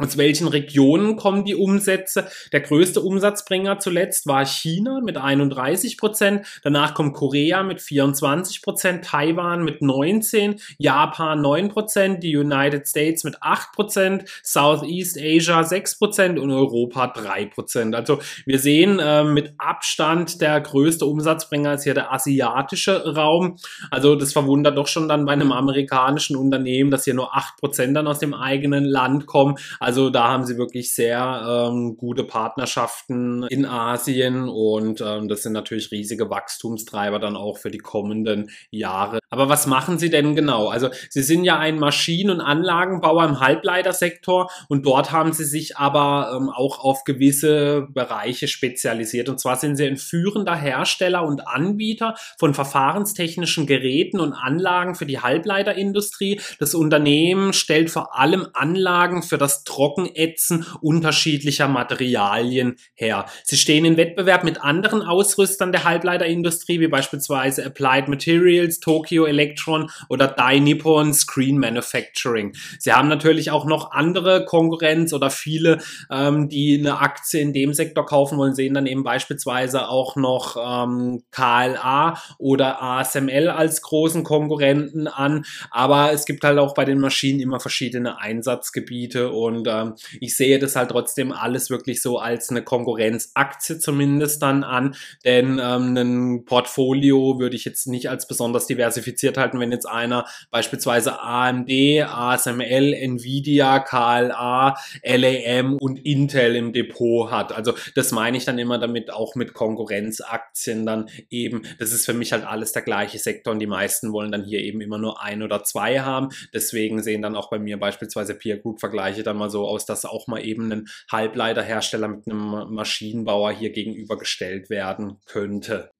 Aus 0.00 0.16
welchen 0.16 0.46
Regionen 0.46 1.16
kommen 1.16 1.44
die 1.44 1.56
Umsätze? 1.56 2.28
Der 2.52 2.60
größte 2.60 3.00
Umsatzbringer 3.00 3.80
zuletzt 3.80 4.28
war 4.28 4.46
China 4.46 5.00
mit 5.04 5.16
31 5.16 5.98
Prozent. 5.98 6.46
Danach 6.62 6.94
kommt 6.94 7.14
Korea 7.14 7.64
mit 7.64 7.80
24 7.80 8.62
Prozent, 8.62 9.04
Taiwan 9.04 9.64
mit 9.64 9.82
19, 9.82 10.60
Japan 10.78 11.40
9 11.42 11.68
Prozent, 11.70 12.22
die 12.22 12.36
United 12.36 12.86
States 12.86 13.24
mit 13.24 13.42
8 13.42 13.72
Prozent, 13.72 14.24
Southeast 14.44 15.18
Asia 15.20 15.64
6 15.64 15.98
Prozent 15.98 16.38
und 16.38 16.52
Europa 16.52 17.08
3 17.08 17.46
Prozent. 17.46 17.96
Also 17.96 18.20
wir 18.46 18.60
sehen 18.60 19.00
äh, 19.00 19.24
mit 19.24 19.54
Abstand 19.58 20.40
der 20.40 20.60
größte 20.60 21.06
Umsatzbringer 21.06 21.74
ist 21.74 21.82
hier 21.82 21.94
der 21.94 22.12
asiatische 22.12 23.16
Raum. 23.16 23.56
Also 23.90 24.14
das 24.14 24.32
verwundert 24.32 24.78
doch 24.78 24.86
schon 24.86 25.08
dann 25.08 25.24
bei 25.24 25.32
einem 25.32 25.50
amerikanischen 25.50 26.36
Unternehmen, 26.36 26.92
dass 26.92 27.02
hier 27.02 27.14
nur 27.14 27.36
8 27.36 27.56
Prozent 27.56 27.96
dann 27.96 28.06
aus 28.06 28.20
dem 28.20 28.32
eigenen 28.32 28.84
Land 28.84 29.26
kommen. 29.26 29.56
Also 29.88 30.10
da 30.10 30.28
haben 30.28 30.44
sie 30.44 30.58
wirklich 30.58 30.94
sehr 30.94 31.70
ähm, 31.70 31.96
gute 31.96 32.22
Partnerschaften 32.22 33.44
in 33.44 33.64
Asien 33.64 34.46
und 34.46 35.00
ähm, 35.00 35.28
das 35.28 35.44
sind 35.44 35.54
natürlich 35.54 35.90
riesige 35.90 36.28
Wachstumstreiber 36.28 37.18
dann 37.18 37.36
auch 37.36 37.56
für 37.56 37.70
die 37.70 37.78
kommenden 37.78 38.50
Jahre. 38.70 39.18
Aber 39.30 39.48
was 39.48 39.66
machen 39.66 39.98
sie 39.98 40.10
denn 40.10 40.36
genau? 40.36 40.68
Also 40.68 40.90
sie 41.08 41.22
sind 41.22 41.42
ja 41.44 41.58
ein 41.58 41.78
Maschinen- 41.78 42.28
und 42.28 42.42
Anlagenbauer 42.42 43.24
im 43.24 43.40
Halbleitersektor 43.40 44.50
und 44.68 44.84
dort 44.84 45.10
haben 45.10 45.32
sie 45.32 45.44
sich 45.44 45.78
aber 45.78 46.36
ähm, 46.36 46.50
auch 46.50 46.84
auf 46.84 47.04
gewisse 47.04 47.86
Bereiche 47.88 48.46
spezialisiert. 48.46 49.30
Und 49.30 49.40
zwar 49.40 49.56
sind 49.56 49.76
sie 49.76 49.86
ein 49.86 49.96
führender 49.96 50.54
Hersteller 50.54 51.24
und 51.24 51.48
Anbieter 51.48 52.14
von 52.38 52.52
verfahrenstechnischen 52.52 53.66
Geräten 53.66 54.20
und 54.20 54.34
Anlagen 54.34 54.96
für 54.96 55.06
die 55.06 55.20
Halbleiterindustrie. 55.20 56.42
Das 56.58 56.74
Unternehmen 56.74 57.54
stellt 57.54 57.90
vor 57.90 58.18
allem 58.18 58.48
Anlagen 58.52 59.22
für 59.22 59.38
das 59.38 59.64
Trockenätzen 59.78 60.66
unterschiedlicher 60.80 61.68
Materialien 61.68 62.76
her. 62.94 63.26
Sie 63.44 63.56
stehen 63.56 63.84
in 63.84 63.96
Wettbewerb 63.96 64.42
mit 64.42 64.60
anderen 64.60 65.02
Ausrüstern 65.02 65.70
der 65.70 65.84
Halbleiterindustrie, 65.84 66.80
wie 66.80 66.88
beispielsweise 66.88 67.64
Applied 67.64 68.08
Materials, 68.08 68.80
Tokyo 68.80 69.24
Electron 69.24 69.88
oder 70.08 70.26
Dai 70.26 70.58
Nippon 70.58 71.14
Screen 71.14 71.58
Manufacturing. 71.58 72.54
Sie 72.80 72.92
haben 72.92 73.06
natürlich 73.06 73.52
auch 73.52 73.66
noch 73.66 73.92
andere 73.92 74.44
Konkurrenz 74.44 75.12
oder 75.12 75.30
viele, 75.30 75.78
ähm, 76.10 76.48
die 76.48 76.78
eine 76.78 76.98
Aktie 76.98 77.40
in 77.40 77.52
dem 77.52 77.72
Sektor 77.72 78.04
kaufen 78.04 78.36
wollen, 78.36 78.56
sehen 78.56 78.74
dann 78.74 78.86
eben 78.86 79.04
beispielsweise 79.04 79.88
auch 79.88 80.16
noch 80.16 80.56
ähm, 80.56 81.22
KLA 81.30 82.20
oder 82.38 82.82
ASML 82.82 83.48
als 83.48 83.80
großen 83.82 84.24
Konkurrenten 84.24 85.06
an. 85.06 85.44
Aber 85.70 86.12
es 86.12 86.24
gibt 86.24 86.42
halt 86.42 86.58
auch 86.58 86.74
bei 86.74 86.84
den 86.84 86.98
Maschinen 86.98 87.38
immer 87.38 87.60
verschiedene 87.60 88.18
Einsatzgebiete 88.18 89.30
und 89.30 89.67
ähm, 89.68 89.94
ich 90.20 90.36
sehe 90.36 90.58
das 90.58 90.76
halt 90.76 90.90
trotzdem 90.90 91.32
alles 91.32 91.70
wirklich 91.70 92.02
so 92.02 92.18
als 92.18 92.50
eine 92.50 92.62
Konkurrenzaktie 92.62 93.78
zumindest 93.78 94.42
dann 94.42 94.64
an, 94.64 94.94
denn 95.24 95.60
ähm, 95.62 95.96
ein 95.96 96.44
Portfolio 96.44 97.38
würde 97.38 97.56
ich 97.56 97.64
jetzt 97.64 97.86
nicht 97.86 98.08
als 98.08 98.26
besonders 98.26 98.66
diversifiziert 98.66 99.36
halten, 99.36 99.60
wenn 99.60 99.72
jetzt 99.72 99.88
einer 99.88 100.26
beispielsweise 100.50 101.20
AMD, 101.20 101.70
ASML, 101.70 102.94
Nvidia, 102.94 103.80
KLA, 103.80 104.76
LAM 105.04 105.76
und 105.76 106.04
Intel 106.04 106.56
im 106.56 106.72
Depot 106.72 107.30
hat. 107.30 107.52
Also 107.52 107.74
das 107.94 108.12
meine 108.12 108.36
ich 108.36 108.44
dann 108.44 108.58
immer 108.58 108.78
damit 108.78 109.12
auch 109.12 109.34
mit 109.34 109.54
Konkurrenzaktien 109.54 110.86
dann 110.86 111.08
eben. 111.30 111.62
Das 111.78 111.92
ist 111.92 112.06
für 112.06 112.14
mich 112.14 112.32
halt 112.32 112.44
alles 112.44 112.72
der 112.72 112.82
gleiche 112.82 113.18
Sektor 113.18 113.52
und 113.52 113.60
die 113.60 113.66
meisten 113.66 114.12
wollen 114.12 114.32
dann 114.32 114.44
hier 114.44 114.60
eben 114.60 114.80
immer 114.80 114.98
nur 114.98 115.22
ein 115.22 115.42
oder 115.42 115.64
zwei 115.64 116.00
haben. 116.00 116.28
Deswegen 116.52 117.02
sehen 117.02 117.22
dann 117.22 117.36
auch 117.36 117.50
bei 117.50 117.58
mir 117.58 117.78
beispielsweise 117.78 118.34
Peer 118.34 118.58
Group 118.58 118.80
Vergleiche 118.80 119.22
dann 119.22 119.36
mal 119.36 119.50
so 119.50 119.57
aus, 119.66 119.86
dass 119.86 120.04
auch 120.04 120.26
mal 120.26 120.44
eben 120.44 120.70
ein 120.72 120.86
Halbleiterhersteller 121.10 122.08
mit 122.08 122.26
einem 122.26 122.74
Maschinenbauer 122.74 123.52
hier 123.52 123.70
gegenübergestellt 123.70 124.70
werden 124.70 125.18
könnte. 125.26 125.90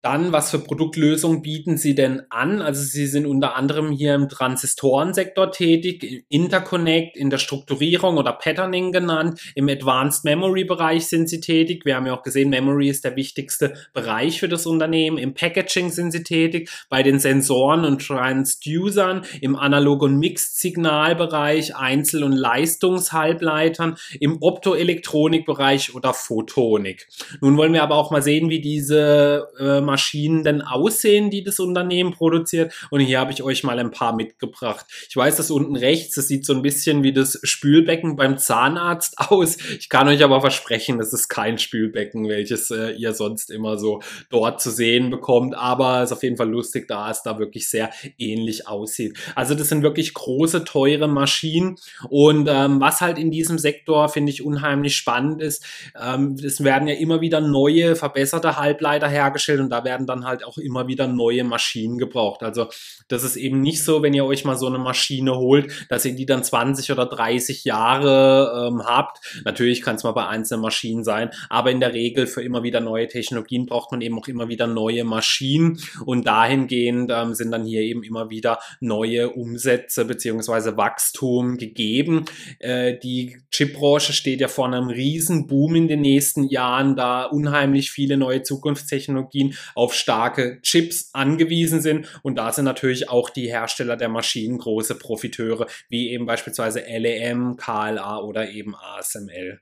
Dann, 0.00 0.30
was 0.30 0.52
für 0.52 0.60
Produktlösungen 0.60 1.42
bieten 1.42 1.76
Sie 1.76 1.96
denn 1.96 2.22
an? 2.30 2.62
Also 2.62 2.82
Sie 2.82 3.08
sind 3.08 3.26
unter 3.26 3.56
anderem 3.56 3.90
hier 3.90 4.14
im 4.14 4.28
Transistorensektor 4.28 5.50
tätig, 5.50 6.24
Interconnect, 6.28 7.16
in 7.16 7.30
der 7.30 7.38
Strukturierung 7.38 8.16
oder 8.16 8.32
Patterning 8.32 8.92
genannt. 8.92 9.40
Im 9.56 9.68
Advanced 9.68 10.24
Memory 10.24 10.62
Bereich 10.62 11.08
sind 11.08 11.28
Sie 11.28 11.40
tätig. 11.40 11.84
Wir 11.84 11.96
haben 11.96 12.06
ja 12.06 12.16
auch 12.16 12.22
gesehen, 12.22 12.48
Memory 12.48 12.88
ist 12.88 13.04
der 13.04 13.16
wichtigste 13.16 13.74
Bereich 13.92 14.38
für 14.38 14.48
das 14.48 14.66
Unternehmen. 14.66 15.18
Im 15.18 15.34
Packaging 15.34 15.90
sind 15.90 16.12
Sie 16.12 16.22
tätig, 16.22 16.70
bei 16.88 17.02
den 17.02 17.18
Sensoren 17.18 17.84
und 17.84 18.00
Transducern, 18.00 19.22
im 19.40 19.56
Analog- 19.56 20.02
und 20.02 20.16
Mixed-Signalbereich, 20.18 21.74
Einzel- 21.74 22.22
und 22.22 22.34
Leistungshalbleitern, 22.34 23.96
im 24.20 24.38
Optoelektronikbereich 24.42 25.96
oder 25.96 26.14
Photonik. 26.14 27.08
Nun 27.40 27.56
wollen 27.56 27.72
wir 27.72 27.82
aber 27.82 27.96
auch 27.96 28.12
mal 28.12 28.22
sehen, 28.22 28.48
wie 28.48 28.60
diese 28.60 29.48
äh, 29.58 29.87
Maschinen 29.88 30.44
denn 30.44 30.60
aussehen, 30.60 31.30
die 31.30 31.42
das 31.42 31.58
Unternehmen 31.58 32.12
produziert. 32.12 32.72
Und 32.90 33.00
hier 33.00 33.18
habe 33.18 33.32
ich 33.32 33.42
euch 33.42 33.64
mal 33.64 33.78
ein 33.78 33.90
paar 33.90 34.14
mitgebracht. 34.14 34.84
Ich 35.08 35.16
weiß, 35.16 35.36
dass 35.36 35.50
unten 35.50 35.76
rechts, 35.76 36.14
das 36.14 36.28
sieht 36.28 36.44
so 36.44 36.52
ein 36.52 36.62
bisschen 36.62 37.02
wie 37.02 37.12
das 37.12 37.40
Spülbecken 37.42 38.16
beim 38.16 38.36
Zahnarzt 38.36 39.14
aus. 39.18 39.56
Ich 39.78 39.88
kann 39.88 40.08
euch 40.08 40.22
aber 40.22 40.40
versprechen, 40.40 40.98
das 40.98 41.12
ist 41.12 41.28
kein 41.28 41.58
Spülbecken, 41.58 42.28
welches 42.28 42.70
äh, 42.70 42.92
ihr 42.92 43.14
sonst 43.14 43.50
immer 43.50 43.78
so 43.78 44.02
dort 44.30 44.60
zu 44.60 44.70
sehen 44.70 45.10
bekommt. 45.10 45.56
Aber 45.56 46.02
es 46.02 46.10
ist 46.10 46.16
auf 46.16 46.22
jeden 46.22 46.36
Fall 46.36 46.50
lustig, 46.50 46.86
da 46.86 47.10
es 47.10 47.22
da 47.22 47.38
wirklich 47.38 47.68
sehr 47.70 47.90
ähnlich 48.18 48.68
aussieht. 48.68 49.16
Also 49.34 49.54
das 49.54 49.68
sind 49.68 49.82
wirklich 49.82 50.12
große, 50.12 50.64
teure 50.64 51.08
Maschinen. 51.08 51.76
Und 52.08 52.48
ähm, 52.50 52.80
was 52.80 53.00
halt 53.00 53.18
in 53.18 53.30
diesem 53.30 53.58
Sektor, 53.58 54.08
finde 54.08 54.30
ich, 54.30 54.44
unheimlich 54.44 54.96
spannend 54.96 55.40
ist, 55.40 55.64
ähm, 56.00 56.36
es 56.42 56.62
werden 56.62 56.88
ja 56.88 56.94
immer 56.94 57.20
wieder 57.20 57.40
neue, 57.40 57.96
verbesserte 57.96 58.56
Halbleiter 58.56 59.08
hergestellt 59.08 59.60
und 59.60 59.70
da 59.70 59.77
werden 59.84 60.06
dann 60.06 60.24
halt 60.24 60.44
auch 60.44 60.58
immer 60.58 60.88
wieder 60.88 61.06
neue 61.06 61.44
Maschinen 61.44 61.98
gebraucht. 61.98 62.42
Also 62.42 62.68
das 63.08 63.24
ist 63.24 63.36
eben 63.36 63.60
nicht 63.60 63.82
so, 63.84 64.02
wenn 64.02 64.14
ihr 64.14 64.24
euch 64.24 64.44
mal 64.44 64.56
so 64.56 64.66
eine 64.66 64.78
Maschine 64.78 65.36
holt, 65.36 65.86
dass 65.88 66.04
ihr 66.04 66.14
die 66.14 66.26
dann 66.26 66.44
20 66.44 66.92
oder 66.92 67.06
30 67.06 67.64
Jahre 67.64 68.68
ähm, 68.68 68.82
habt. 68.84 69.18
Natürlich 69.44 69.82
kann 69.82 69.96
es 69.96 70.04
mal 70.04 70.12
bei 70.12 70.26
einzelnen 70.26 70.62
Maschinen 70.62 71.04
sein, 71.04 71.30
aber 71.48 71.70
in 71.70 71.80
der 71.80 71.94
Regel 71.94 72.26
für 72.26 72.42
immer 72.42 72.62
wieder 72.62 72.80
neue 72.80 73.08
Technologien 73.08 73.66
braucht 73.66 73.92
man 73.92 74.00
eben 74.00 74.18
auch 74.18 74.28
immer 74.28 74.48
wieder 74.48 74.66
neue 74.66 75.04
Maschinen 75.04 75.80
und 76.04 76.26
dahingehend 76.26 77.10
ähm, 77.14 77.34
sind 77.34 77.50
dann 77.50 77.64
hier 77.64 77.82
eben 77.82 78.02
immer 78.02 78.30
wieder 78.30 78.58
neue 78.80 79.30
Umsätze 79.30 80.04
beziehungsweise 80.04 80.76
Wachstum 80.76 81.56
gegeben. 81.56 82.24
Äh, 82.58 82.98
die 82.98 83.38
Chipbranche 83.50 84.12
steht 84.12 84.40
ja 84.40 84.48
vor 84.48 84.66
einem 84.66 84.88
riesen 84.88 85.46
Boom 85.46 85.74
in 85.74 85.88
den 85.88 86.00
nächsten 86.00 86.44
Jahren, 86.44 86.96
da 86.96 87.24
unheimlich 87.24 87.90
viele 87.90 88.16
neue 88.16 88.42
Zukunftstechnologien 88.42 89.54
auf 89.74 89.94
starke 89.94 90.60
Chips 90.62 91.10
angewiesen 91.12 91.80
sind. 91.80 92.20
Und 92.22 92.36
da 92.36 92.52
sind 92.52 92.64
natürlich 92.64 93.08
auch 93.08 93.30
die 93.30 93.48
Hersteller 93.48 93.96
der 93.96 94.08
Maschinen 94.08 94.58
große 94.58 94.96
Profiteure, 94.96 95.66
wie 95.88 96.10
eben 96.10 96.26
beispielsweise 96.26 96.80
LEM, 96.80 97.56
KLA 97.56 98.18
oder 98.20 98.50
eben 98.50 98.74
ASML. 98.74 99.60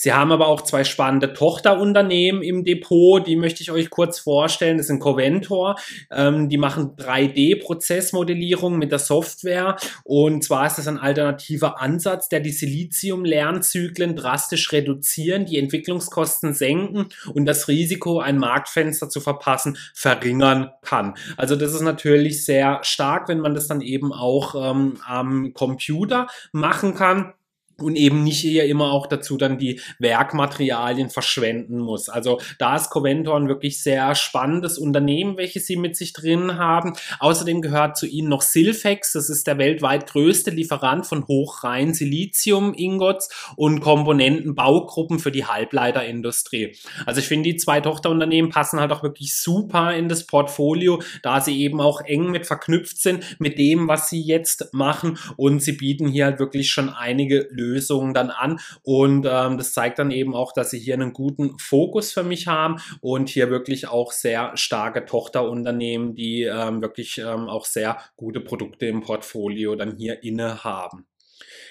Sie 0.00 0.12
haben 0.12 0.30
aber 0.30 0.46
auch 0.46 0.60
zwei 0.62 0.84
spannende 0.84 1.32
Tochterunternehmen 1.32 2.40
im 2.40 2.62
Depot, 2.62 3.26
die 3.26 3.34
möchte 3.34 3.64
ich 3.64 3.72
euch 3.72 3.90
kurz 3.90 4.20
vorstellen. 4.20 4.78
Das 4.78 4.86
sind 4.86 5.00
Coventor, 5.00 5.74
ähm, 6.12 6.48
die 6.48 6.56
machen 6.56 6.94
3D-Prozessmodellierung 6.96 8.78
mit 8.78 8.92
der 8.92 9.00
Software 9.00 9.76
und 10.04 10.44
zwar 10.44 10.68
ist 10.68 10.78
das 10.78 10.86
ein 10.86 10.98
alternativer 10.98 11.80
Ansatz, 11.80 12.28
der 12.28 12.38
die 12.38 12.52
Silizium-Lernzyklen 12.52 14.14
drastisch 14.14 14.70
reduzieren, 14.72 15.46
die 15.46 15.58
Entwicklungskosten 15.58 16.54
senken 16.54 17.06
und 17.34 17.44
das 17.46 17.66
Risiko, 17.66 18.20
ein 18.20 18.38
Marktfenster 18.38 19.08
zu 19.08 19.20
verpassen, 19.20 19.76
verringern 19.94 20.70
kann. 20.82 21.14
Also 21.36 21.56
das 21.56 21.74
ist 21.74 21.82
natürlich 21.82 22.44
sehr 22.44 22.78
stark, 22.82 23.28
wenn 23.28 23.40
man 23.40 23.56
das 23.56 23.66
dann 23.66 23.80
eben 23.80 24.12
auch 24.12 24.54
ähm, 24.54 24.98
am 25.04 25.52
Computer 25.54 26.28
machen 26.52 26.94
kann 26.94 27.32
und 27.80 27.96
eben 27.96 28.24
nicht 28.24 28.44
eher 28.44 28.66
immer 28.66 28.92
auch 28.92 29.06
dazu 29.06 29.36
dann 29.36 29.58
die 29.58 29.80
Werkmaterialien 29.98 31.10
verschwenden 31.10 31.78
muss. 31.78 32.08
Also 32.08 32.40
da 32.58 32.76
ist 32.76 32.90
Coventor 32.90 33.36
ein 33.36 33.48
wirklich 33.48 33.82
sehr 33.82 34.14
spannendes 34.14 34.78
Unternehmen, 34.78 35.36
welches 35.36 35.66
sie 35.66 35.76
mit 35.76 35.96
sich 35.96 36.12
drin 36.12 36.56
haben. 36.56 36.94
Außerdem 37.20 37.62
gehört 37.62 37.96
zu 37.96 38.06
ihnen 38.06 38.28
noch 38.28 38.42
Silfex, 38.42 39.12
das 39.12 39.30
ist 39.30 39.46
der 39.46 39.58
weltweit 39.58 40.10
größte 40.10 40.50
Lieferant 40.50 41.06
von 41.06 41.26
hochrein 41.28 41.94
Silizium-Ingots 41.94 43.28
und 43.56 43.80
Komponentenbaugruppen 43.80 45.18
für 45.18 45.30
die 45.30 45.44
Halbleiterindustrie. 45.44 46.76
Also 47.06 47.20
ich 47.20 47.28
finde, 47.28 47.50
die 47.50 47.56
zwei 47.56 47.80
Tochterunternehmen 47.80 48.50
passen 48.50 48.80
halt 48.80 48.90
auch 48.90 49.02
wirklich 49.02 49.36
super 49.36 49.94
in 49.94 50.08
das 50.08 50.26
Portfolio, 50.26 51.00
da 51.22 51.40
sie 51.40 51.60
eben 51.60 51.80
auch 51.80 52.00
eng 52.00 52.30
mit 52.30 52.46
verknüpft 52.46 52.98
sind 53.00 53.40
mit 53.40 53.58
dem, 53.58 53.86
was 53.86 54.10
sie 54.10 54.20
jetzt 54.20 54.72
machen 54.72 55.18
und 55.36 55.62
sie 55.62 55.72
bieten 55.72 56.08
hier 56.08 56.24
halt 56.24 56.40
wirklich 56.40 56.70
schon 56.70 56.88
einige 56.88 57.46
Lösungen 57.50 57.67
Lösungen 57.68 58.14
dann 58.14 58.30
an. 58.30 58.60
Und 58.82 59.26
ähm, 59.28 59.58
das 59.58 59.72
zeigt 59.72 59.98
dann 59.98 60.10
eben 60.10 60.34
auch, 60.34 60.52
dass 60.52 60.70
sie 60.70 60.78
hier 60.78 60.94
einen 60.94 61.12
guten 61.12 61.58
Fokus 61.58 62.12
für 62.12 62.22
mich 62.22 62.46
haben 62.46 62.76
und 63.00 63.28
hier 63.28 63.50
wirklich 63.50 63.88
auch 63.88 64.12
sehr 64.12 64.56
starke 64.56 65.04
Tochterunternehmen, 65.04 66.14
die 66.14 66.44
ähm, 66.44 66.80
wirklich 66.80 67.18
ähm, 67.18 67.48
auch 67.48 67.64
sehr 67.64 67.98
gute 68.16 68.40
Produkte 68.40 68.86
im 68.86 69.00
Portfolio 69.00 69.74
dann 69.74 69.96
hier 69.96 70.22
inne 70.22 70.64
haben. 70.64 71.07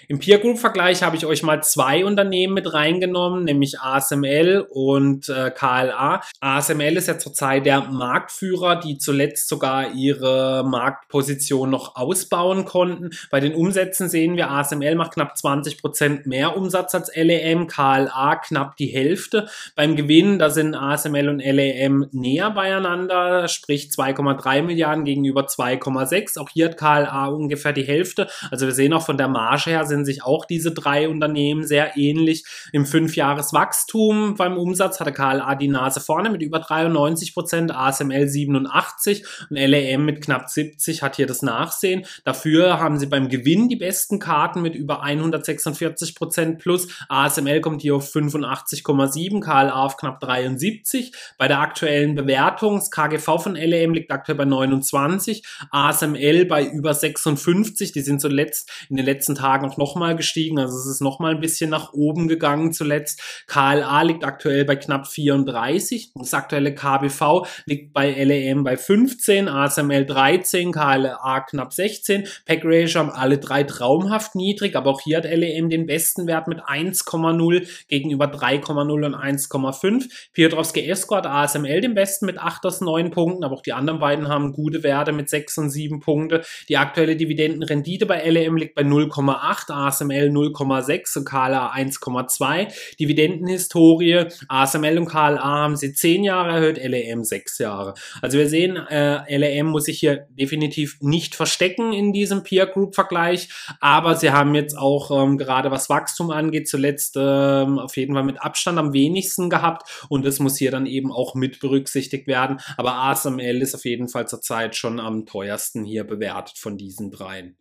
Im 0.10 0.20
Peer 0.20 0.40
Group 0.40 0.58
Vergleich 0.58 1.04
habe 1.04 1.18
ich 1.18 1.26
euch 1.26 1.44
mal 1.44 1.62
zwei 1.64 2.06
Unternehmen 2.06 2.54
mit 2.54 2.74
reingenommen, 2.74 3.44
nämlich 3.44 3.82
ASML 3.82 4.66
und 4.70 5.28
äh, 5.28 5.52
KLA. 5.52 6.22
ASML 6.40 6.96
ist 6.96 7.10
ja 7.10 7.18
zurzeit 7.18 7.66
der 7.66 7.82
Marktführer, 7.82 8.78
die 8.78 8.98
zuletzt 9.00 9.50
sogar 9.50 9.92
ihre 9.96 10.64
Marktposition 10.66 11.70
noch 11.70 11.98
ausbauen 11.98 12.64
konnten. 12.64 13.10
Bei 13.32 13.42
den 13.42 13.54
Umsätzen 13.54 14.08
sehen 14.08 14.38
wir, 14.38 14.50
ASML 14.50 14.96
macht 14.96 15.16
knapp 15.16 15.38
20 15.38 15.78
Prozent 15.82 16.26
mehr 16.26 16.56
Umsatz 16.56 16.96
als 16.96 17.14
LEM, 17.14 17.68
KLA 17.68 18.38
knapp 18.38 18.78
die 18.78 18.88
Hälfte. 18.88 19.50
Beim 19.76 19.98
Gewinn, 19.98 20.40
da 20.40 20.50
sind 20.50 20.74
ASML 20.74 21.28
und 21.28 21.40
LEM 21.40 22.08
näher 22.14 22.52
beieinander, 22.52 23.50
sprich 23.50 23.90
2,3 23.90 24.62
Milliarden 24.62 25.04
gegenüber 25.04 25.48
2,6. 25.48 26.40
Auch 26.40 26.48
hier 26.48 26.70
hat 26.70 26.78
KLA 26.78 27.26
ungefähr 27.28 27.74
die 27.74 27.84
Hälfte. 27.84 28.30
Also 28.52 28.68
wir 28.68 28.74
sehen 28.74 28.94
auch 28.94 29.06
von 29.06 29.18
der 29.18 29.28
Marge 29.28 29.72
her 29.72 29.86
sind 29.86 29.97
sind 29.98 30.06
sich 30.06 30.24
auch 30.24 30.46
diese 30.46 30.72
drei 30.72 31.10
Unternehmen 31.10 31.66
sehr 31.66 31.98
ähnlich. 31.98 32.46
Im 32.72 32.86
Fünfjahreswachstum 32.86 34.36
beim 34.36 34.58
Umsatz 34.58 35.00
hatte 35.00 35.12
KLA 35.12 35.56
die 35.56 35.68
Nase 35.68 36.00
vorne 36.00 36.30
mit 36.30 36.42
über 36.42 36.60
93 36.60 37.34
Prozent, 37.34 37.74
ASML 37.74 38.28
87 38.28 39.26
und 39.50 39.58
LAM 39.58 40.06
mit 40.06 40.24
knapp 40.24 40.50
70 40.50 41.02
hat 41.02 41.16
hier 41.16 41.28
das 41.28 41.42
Nachsehen. 41.42 42.06
Dafür 42.24 42.80
haben 42.80 43.00
sie 43.00 43.08
beim 43.08 43.30
Gewinn 43.30 43.70
die 43.70 43.76
besten 43.76 44.20
Karten 44.20 44.62
mit 44.62 44.76
über 44.76 45.02
146 45.04 46.16
Prozent 46.16 46.60
plus. 46.60 46.88
ASML 47.10 47.62
kommt 47.62 47.82
hier 47.82 47.96
auf 47.96 48.14
85,7, 48.14 49.42
KLA 49.42 49.74
auf 49.74 49.98
knapp 49.98 50.20
73. 50.20 51.12
Bei 51.38 51.48
der 51.48 51.60
aktuellen 51.60 52.16
Bewertung, 52.16 52.76
das 52.76 52.92
KGV 52.92 53.26
von 53.42 53.56
LAM 53.56 53.94
liegt 53.94 54.12
aktuell 54.12 54.38
bei 54.38 54.46
29, 54.46 55.44
ASML 55.72 56.46
bei 56.46 56.66
über 56.66 56.94
56. 56.94 57.92
Die 57.92 58.02
sind 58.02 58.22
zuletzt 58.22 58.70
in 58.90 58.98
den 58.98 59.06
letzten 59.06 59.36
Tagen 59.36 59.68
auch 59.68 59.78
noch 59.78 59.87
nochmal 59.88 60.16
gestiegen. 60.18 60.60
Also 60.60 60.78
es 60.78 60.86
ist 60.86 61.02
nochmal 61.02 61.36
ein 61.36 61.40
bisschen 61.40 61.70
nach 61.70 61.94
oben 61.94 62.28
gegangen 62.28 62.74
zuletzt. 62.74 63.22
KLA 63.48 64.02
liegt 64.02 64.26
aktuell 64.26 64.66
bei 64.66 64.76
knapp 64.76 65.08
34. 65.08 66.12
Das 66.16 66.34
aktuelle 66.34 66.76
KBV 66.76 67.46
liegt 67.66 67.94
bei 67.94 68.12
LAM 68.12 68.64
bei 68.64 68.76
15, 68.76 69.48
ASML 69.48 70.06
13, 70.06 70.74
KLA 70.74 71.46
knapp 71.50 71.74
16. 71.74 72.28
Pack 72.46 72.62
Ratio 72.64 73.00
haben 73.00 73.12
alle 73.12 73.38
drei 73.38 73.64
traumhaft 73.64 74.36
niedrig, 74.36 74.76
aber 74.76 74.92
auch 74.92 75.02
hier 75.02 75.18
hat 75.18 75.26
LAM 75.26 75.70
den 75.70 75.86
besten 75.86 76.28
Wert 76.28 76.48
mit 76.48 76.60
1,0 76.60 77.68
gegenüber 77.88 78.26
3,0 78.26 79.06
und 79.06 79.16
1,5. 79.16 80.10
Piotrowski 80.34 80.86
Escort 80.90 81.26
ASML 81.26 81.80
den 81.80 81.96
besten 81.96 82.26
mit 82.26 82.38
8 82.38 82.66
aus 82.66 82.82
9 82.82 83.12
Punkten, 83.12 83.46
aber 83.46 83.56
auch 83.56 83.62
die 83.62 83.74
anderen 83.74 84.00
beiden 84.00 84.28
haben 84.28 84.52
gute 84.52 84.84
Werte 84.84 85.14
mit 85.14 85.30
6 85.30 85.58
und 85.60 85.70
7 85.70 86.02
Punkte. 86.02 86.44
Die 86.68 86.78
aktuelle 86.78 87.16
Dividendenrendite 87.16 88.06
bei 88.06 88.30
LAM 88.30 88.58
liegt 88.58 88.76
bei 88.76 88.82
0,8, 88.82 89.72
ASML 89.78 90.30
0,6 90.30 91.20
und 91.20 91.26
KLA 91.26 91.74
1,2. 91.74 92.68
Dividendenhistorie, 93.00 94.26
ASML 94.48 94.98
und 94.98 95.06
KLA 95.06 95.42
haben 95.44 95.76
sie 95.76 95.94
10 95.94 96.24
Jahre 96.24 96.52
erhöht, 96.52 96.78
LEM 96.78 97.24
6 97.24 97.60
Jahre. 97.60 97.94
Also 98.22 98.38
wir 98.38 98.50
sehen, 98.50 98.76
äh, 98.76 99.38
LEM 99.38 99.68
muss 99.68 99.86
sich 99.86 100.00
hier 100.00 100.28
definitiv 100.30 100.98
nicht 101.02 101.36
verstecken 101.36 101.94
in 101.94 102.14
diesem 102.14 102.44
Peer 102.44 102.68
Group 102.68 102.96
Vergleich, 102.96 103.50
aber 103.80 104.16
sie 104.16 104.32
haben 104.32 104.56
jetzt 104.56 104.78
auch 104.78 105.12
ähm, 105.12 105.38
gerade 105.38 105.72
was 105.72 105.90
Wachstum 105.90 106.32
angeht, 106.32 106.68
zuletzt 106.68 107.16
ähm, 107.18 107.80
auf 107.80 107.98
jeden 107.98 108.14
Fall 108.14 108.24
mit 108.24 108.42
Abstand 108.42 108.80
am 108.80 108.94
wenigsten 108.94 109.50
gehabt 109.50 110.06
und 110.10 110.26
das 110.26 110.40
muss 110.40 110.58
hier 110.58 110.72
dann 110.72 110.86
eben 110.86 111.12
auch 111.12 111.36
mit 111.36 111.60
berücksichtigt 111.60 112.28
werden. 112.28 112.60
Aber 112.78 112.96
ASML 112.96 113.62
ist 113.62 113.76
auf 113.76 113.86
jeden 113.86 114.08
Fall 114.08 114.28
zurzeit 114.28 114.76
schon 114.76 115.00
am 115.00 115.26
teuersten 115.26 115.84
hier 115.84 116.04
bewertet 116.04 116.58
von 116.58 116.78
diesen 116.78 117.12
dreien. 117.12 117.58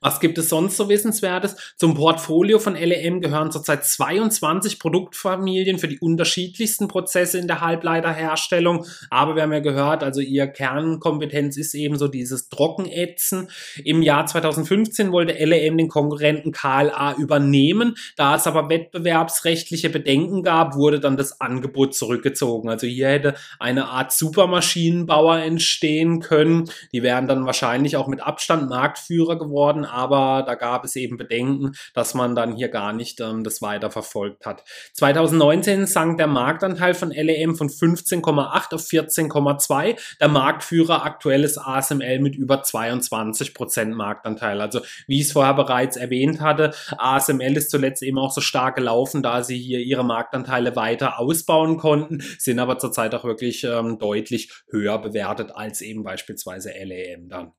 Was 0.00 0.20
gibt 0.20 0.38
es 0.38 0.48
sonst 0.48 0.76
so 0.76 0.88
Wissenswertes? 0.88 1.56
Zum 1.76 1.94
Portfolio 1.94 2.58
von 2.58 2.74
LEM 2.74 3.20
gehören 3.20 3.50
zurzeit 3.50 3.84
22 3.84 4.78
Produktfamilien 4.78 5.78
für 5.78 5.88
die 5.88 5.98
unterschiedlichsten 5.98 6.88
Prozesse 6.88 7.38
in 7.38 7.46
der 7.46 7.60
Halbleiterherstellung. 7.60 8.86
Aber 9.10 9.36
wir 9.36 9.42
haben 9.42 9.52
ja 9.52 9.60
gehört, 9.60 10.02
also 10.02 10.20
ihr 10.20 10.46
Kernkompetenz 10.46 11.56
ist 11.56 11.74
eben 11.74 11.96
so 11.96 12.08
dieses 12.08 12.48
Trockenätzen. 12.48 13.48
Im 13.84 14.02
Jahr 14.02 14.26
2015 14.26 15.12
wollte 15.12 15.32
LEM 15.32 15.78
den 15.78 15.88
Konkurrenten 15.88 16.52
KLA 16.52 17.16
übernehmen. 17.18 17.96
Da 18.16 18.36
es 18.36 18.46
aber 18.46 18.68
wettbewerbsrechtliche 18.68 19.90
Bedenken 19.90 20.42
gab, 20.42 20.76
wurde 20.76 21.00
dann 21.00 21.16
das 21.16 21.40
Angebot 21.40 21.94
zurückgezogen. 21.94 22.68
Also 22.68 22.86
hier 22.86 23.08
hätte 23.08 23.34
eine 23.58 23.86
Art 23.88 24.12
Supermaschinenbauer 24.12 25.38
entstehen 25.38 26.20
können. 26.20 26.70
Die 26.92 27.02
wären 27.02 27.28
dann 27.28 27.46
wahrscheinlich 27.46 27.96
auch 27.96 28.08
mit 28.08 28.20
Abstand 28.20 28.68
Marktführer 28.68 29.38
geworden 29.38 29.55
worden, 29.56 29.84
aber 29.84 30.44
da 30.46 30.54
gab 30.54 30.84
es 30.84 30.94
eben 30.94 31.16
Bedenken, 31.16 31.72
dass 31.94 32.14
man 32.14 32.36
dann 32.36 32.54
hier 32.54 32.68
gar 32.68 32.92
nicht 32.92 33.20
ähm, 33.20 33.42
das 33.42 33.60
weiter 33.60 33.90
verfolgt 33.90 34.46
hat. 34.46 34.62
2019 34.92 35.86
sank 35.86 36.18
der 36.18 36.28
Marktanteil 36.28 36.94
von 36.94 37.10
LEM 37.10 37.56
von 37.56 37.68
15,8 37.68 38.74
auf 38.74 38.82
14,2. 38.82 39.98
Der 40.20 40.28
Marktführer 40.28 41.04
aktuell 41.04 41.42
ist 41.42 41.58
ASML 41.58 42.20
mit 42.20 42.36
über 42.36 42.62
22 42.62 43.54
Prozent 43.54 43.96
Marktanteil. 43.96 44.60
Also 44.60 44.80
wie 45.08 45.20
ich 45.20 45.26
es 45.26 45.32
vorher 45.32 45.54
bereits 45.54 45.96
erwähnt 45.96 46.40
hatte, 46.40 46.72
ASML 46.98 47.56
ist 47.56 47.70
zuletzt 47.70 48.02
eben 48.02 48.18
auch 48.18 48.30
so 48.30 48.40
stark 48.40 48.76
gelaufen, 48.76 49.22
da 49.22 49.42
sie 49.42 49.58
hier 49.58 49.80
ihre 49.80 50.04
Marktanteile 50.04 50.76
weiter 50.76 51.18
ausbauen 51.18 51.78
konnten, 51.78 52.22
sind 52.38 52.58
aber 52.58 52.78
zurzeit 52.78 53.14
auch 53.14 53.24
wirklich 53.24 53.64
ähm, 53.64 53.98
deutlich 53.98 54.52
höher 54.70 54.98
bewertet 54.98 55.50
als 55.54 55.80
eben 55.80 56.04
beispielsweise 56.04 56.70
LEM 56.70 57.28
dann. 57.28 57.52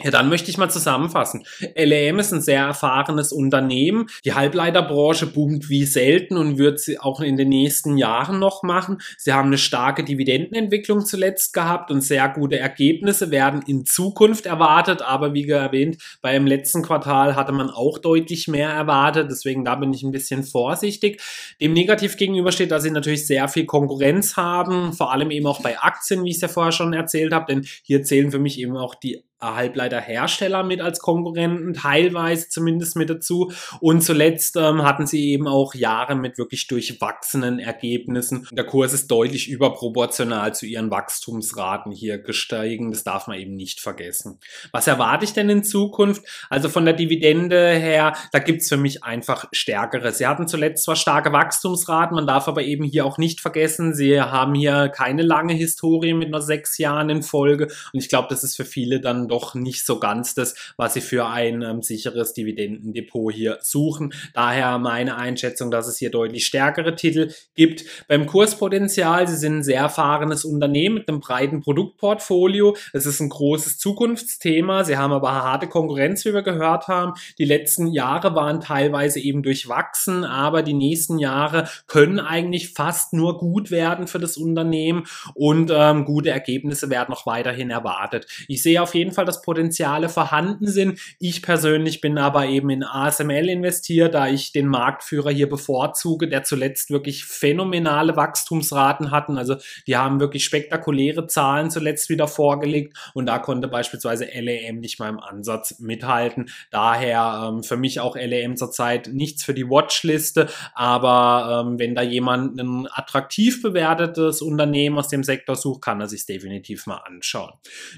Ja, 0.00 0.12
dann 0.12 0.28
möchte 0.28 0.48
ich 0.48 0.58
mal 0.58 0.70
zusammenfassen. 0.70 1.44
LEM 1.74 2.20
ist 2.20 2.32
ein 2.32 2.40
sehr 2.40 2.62
erfahrenes 2.62 3.32
Unternehmen. 3.32 4.06
Die 4.24 4.32
Halbleiterbranche 4.32 5.26
boomt 5.26 5.68
wie 5.70 5.86
selten 5.86 6.36
und 6.36 6.56
wird 6.56 6.78
sie 6.78 7.00
auch 7.00 7.20
in 7.20 7.36
den 7.36 7.48
nächsten 7.48 7.98
Jahren 7.98 8.38
noch 8.38 8.62
machen. 8.62 8.98
Sie 9.16 9.32
haben 9.32 9.48
eine 9.48 9.58
starke 9.58 10.04
Dividendenentwicklung 10.04 11.04
zuletzt 11.04 11.52
gehabt 11.52 11.90
und 11.90 12.02
sehr 12.02 12.28
gute 12.28 12.60
Ergebnisse 12.60 13.32
werden 13.32 13.60
in 13.66 13.86
Zukunft 13.86 14.46
erwartet. 14.46 15.02
Aber 15.02 15.34
wie 15.34 15.48
erwähnt, 15.48 16.00
beim 16.22 16.46
letzten 16.46 16.82
Quartal 16.82 17.34
hatte 17.34 17.50
man 17.50 17.68
auch 17.68 17.98
deutlich 17.98 18.46
mehr 18.46 18.70
erwartet. 18.70 19.28
Deswegen 19.32 19.64
da 19.64 19.74
bin 19.74 19.92
ich 19.92 20.04
ein 20.04 20.12
bisschen 20.12 20.44
vorsichtig. 20.44 21.20
Dem 21.60 21.72
negativ 21.72 22.16
gegenüber 22.16 22.52
steht, 22.52 22.70
dass 22.70 22.84
sie 22.84 22.92
natürlich 22.92 23.26
sehr 23.26 23.48
viel 23.48 23.66
Konkurrenz 23.66 24.36
haben, 24.36 24.92
vor 24.92 25.12
allem 25.12 25.32
eben 25.32 25.46
auch 25.48 25.60
bei 25.60 25.76
Aktien, 25.80 26.22
wie 26.22 26.30
ich 26.30 26.36
es 26.36 26.42
ja 26.42 26.48
vorher 26.48 26.70
schon 26.70 26.92
erzählt 26.92 27.32
habe. 27.32 27.52
Denn 27.52 27.66
hier 27.82 28.04
zählen 28.04 28.30
für 28.30 28.38
mich 28.38 28.60
eben 28.60 28.76
auch 28.76 28.94
die 28.94 29.24
Halbleiterhersteller 29.40 30.64
mit 30.64 30.80
als 30.80 30.98
Konkurrenten, 30.98 31.74
teilweise 31.74 32.48
zumindest 32.48 32.96
mit 32.96 33.10
dazu. 33.10 33.52
Und 33.80 34.02
zuletzt 34.02 34.56
ähm, 34.56 34.82
hatten 34.82 35.06
sie 35.06 35.30
eben 35.30 35.46
auch 35.46 35.74
Jahre 35.74 36.14
mit 36.14 36.38
wirklich 36.38 36.66
durchwachsenen 36.66 37.58
Ergebnissen. 37.58 38.48
Der 38.50 38.64
Kurs 38.64 38.92
ist 38.92 39.08
deutlich 39.10 39.48
überproportional 39.48 40.54
zu 40.54 40.66
ihren 40.66 40.90
Wachstumsraten 40.90 41.92
hier 41.92 42.18
gestiegen. 42.18 42.90
Das 42.90 43.04
darf 43.04 43.26
man 43.28 43.38
eben 43.38 43.54
nicht 43.54 43.80
vergessen. 43.80 44.38
Was 44.72 44.86
erwarte 44.86 45.24
ich 45.24 45.32
denn 45.32 45.48
in 45.50 45.64
Zukunft? 45.64 46.22
Also 46.50 46.68
von 46.68 46.84
der 46.84 46.94
Dividende 46.94 47.70
her, 47.70 48.14
da 48.32 48.38
gibt's 48.38 48.68
für 48.68 48.76
mich 48.76 49.04
einfach 49.04 49.46
stärkere. 49.52 50.12
Sie 50.12 50.26
hatten 50.26 50.48
zuletzt 50.48 50.84
zwar 50.84 50.96
starke 50.96 51.32
Wachstumsraten, 51.32 52.14
man 52.14 52.26
darf 52.26 52.48
aber 52.48 52.62
eben 52.62 52.84
hier 52.84 53.04
auch 53.04 53.18
nicht 53.18 53.40
vergessen, 53.40 53.94
sie 53.94 54.20
haben 54.20 54.54
hier 54.54 54.88
keine 54.88 55.22
lange 55.22 55.54
Historie 55.54 56.14
mit 56.14 56.30
nur 56.30 56.42
sechs 56.42 56.78
Jahren 56.78 57.10
in 57.10 57.22
Folge. 57.22 57.68
Und 57.92 58.00
ich 58.00 58.08
glaube, 58.08 58.28
das 58.30 58.42
ist 58.42 58.56
für 58.56 58.64
viele 58.64 59.00
dann 59.00 59.27
doch 59.28 59.54
nicht 59.54 59.84
so 59.84 59.98
ganz 59.98 60.34
das, 60.34 60.54
was 60.76 60.94
sie 60.94 61.00
für 61.00 61.26
ein 61.26 61.62
ähm, 61.62 61.82
sicheres 61.82 62.32
Dividendendepot 62.32 63.32
hier 63.32 63.58
suchen. 63.62 64.12
Daher 64.34 64.78
meine 64.78 65.16
Einschätzung, 65.16 65.70
dass 65.70 65.86
es 65.86 65.98
hier 65.98 66.10
deutlich 66.10 66.46
stärkere 66.46 66.94
Titel 66.94 67.32
gibt. 67.54 67.84
Beim 68.08 68.26
Kurspotenzial, 68.26 69.28
sie 69.28 69.36
sind 69.36 69.58
ein 69.58 69.62
sehr 69.62 69.80
erfahrenes 69.80 70.44
Unternehmen 70.44 70.96
mit 70.96 71.08
einem 71.08 71.20
breiten 71.20 71.60
Produktportfolio. 71.60 72.76
Es 72.92 73.06
ist 73.06 73.20
ein 73.20 73.28
großes 73.28 73.78
Zukunftsthema. 73.78 74.84
Sie 74.84 74.96
haben 74.96 75.12
aber 75.12 75.32
harte 75.32 75.68
Konkurrenz, 75.68 76.24
wie 76.24 76.34
wir 76.34 76.42
gehört 76.42 76.88
haben. 76.88 77.14
Die 77.38 77.44
letzten 77.44 77.88
Jahre 77.88 78.34
waren 78.34 78.60
teilweise 78.60 79.20
eben 79.20 79.42
durchwachsen, 79.42 80.24
aber 80.24 80.62
die 80.62 80.74
nächsten 80.74 81.18
Jahre 81.18 81.68
können 81.86 82.20
eigentlich 82.20 82.72
fast 82.72 83.12
nur 83.12 83.38
gut 83.38 83.70
werden 83.70 84.06
für 84.06 84.18
das 84.18 84.36
Unternehmen 84.36 85.04
und 85.34 85.70
ähm, 85.74 86.04
gute 86.04 86.30
Ergebnisse 86.30 86.90
werden 86.90 87.10
noch 87.10 87.26
weiterhin 87.26 87.70
erwartet. 87.70 88.26
Ich 88.48 88.62
sehe 88.62 88.82
auf 88.82 88.94
jeden 88.94 89.12
Fall 89.12 89.17
Fall, 89.18 89.24
dass 89.24 89.42
Potenziale 89.42 90.08
vorhanden 90.08 90.68
sind. 90.68 91.00
Ich 91.18 91.42
persönlich 91.42 92.00
bin 92.00 92.18
aber 92.18 92.46
eben 92.46 92.70
in 92.70 92.84
ASML 92.84 93.48
investiert, 93.48 94.14
da 94.14 94.28
ich 94.28 94.52
den 94.52 94.68
Marktführer 94.68 95.30
hier 95.30 95.48
bevorzuge, 95.48 96.28
der 96.28 96.44
zuletzt 96.44 96.90
wirklich 96.90 97.24
phänomenale 97.24 98.14
Wachstumsraten 98.14 99.10
hatten. 99.10 99.36
Also 99.38 99.56
die 99.86 99.96
haben 99.96 100.20
wirklich 100.20 100.44
spektakuläre 100.44 101.26
Zahlen 101.26 101.70
zuletzt 101.70 102.08
wieder 102.10 102.28
vorgelegt 102.28 102.96
und 103.14 103.26
da 103.26 103.38
konnte 103.38 103.66
beispielsweise 103.66 104.26
LEM 104.26 104.78
nicht 104.78 105.00
mal 105.00 105.08
im 105.08 105.18
Ansatz 105.18 105.80
mithalten. 105.80 106.50
Daher 106.70 107.48
ähm, 107.48 107.64
für 107.64 107.76
mich 107.76 107.98
auch 107.98 108.14
LEM 108.14 108.56
zurzeit 108.56 109.08
nichts 109.12 109.42
für 109.42 109.54
die 109.54 109.68
Watchliste, 109.68 110.48
aber 110.74 111.64
ähm, 111.66 111.78
wenn 111.78 111.94
da 111.94 112.02
jemand 112.02 112.60
ein 112.60 112.86
attraktiv 112.92 113.62
bewertetes 113.62 114.42
Unternehmen 114.42 114.98
aus 114.98 115.08
dem 115.08 115.24
Sektor 115.24 115.56
sucht, 115.56 115.82
kann 115.82 116.00
er 116.00 116.08
sich 116.08 116.24
definitiv 116.24 116.86
mal 116.86 116.98
anschauen. 116.98 117.52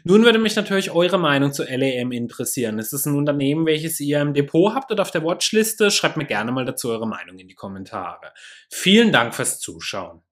Nun 0.05 0.25
würde 0.25 0.39
mich 0.39 0.57
natürlich 0.57 0.91
eure 0.91 1.10
eure 1.11 1.19
Meinung 1.19 1.53
zu 1.53 1.65
LAM 1.65 2.13
interessieren. 2.13 2.79
Ist 2.79 2.93
es 2.93 3.05
ein 3.05 3.17
Unternehmen, 3.17 3.67
welches 3.67 3.99
ihr 3.99 4.21
im 4.21 4.33
Depot 4.33 4.75
habt 4.75 4.93
oder 4.93 5.03
auf 5.03 5.11
der 5.11 5.25
Watchliste? 5.25 5.91
Schreibt 5.91 6.17
mir 6.17 6.25
gerne 6.25 6.53
mal 6.53 6.65
dazu 6.65 6.91
eure 6.91 7.09
Meinung 7.09 7.39
in 7.39 7.49
die 7.49 7.55
Kommentare. 7.55 8.33
Vielen 8.69 9.11
Dank 9.11 9.35
fürs 9.35 9.59
Zuschauen. 9.59 10.23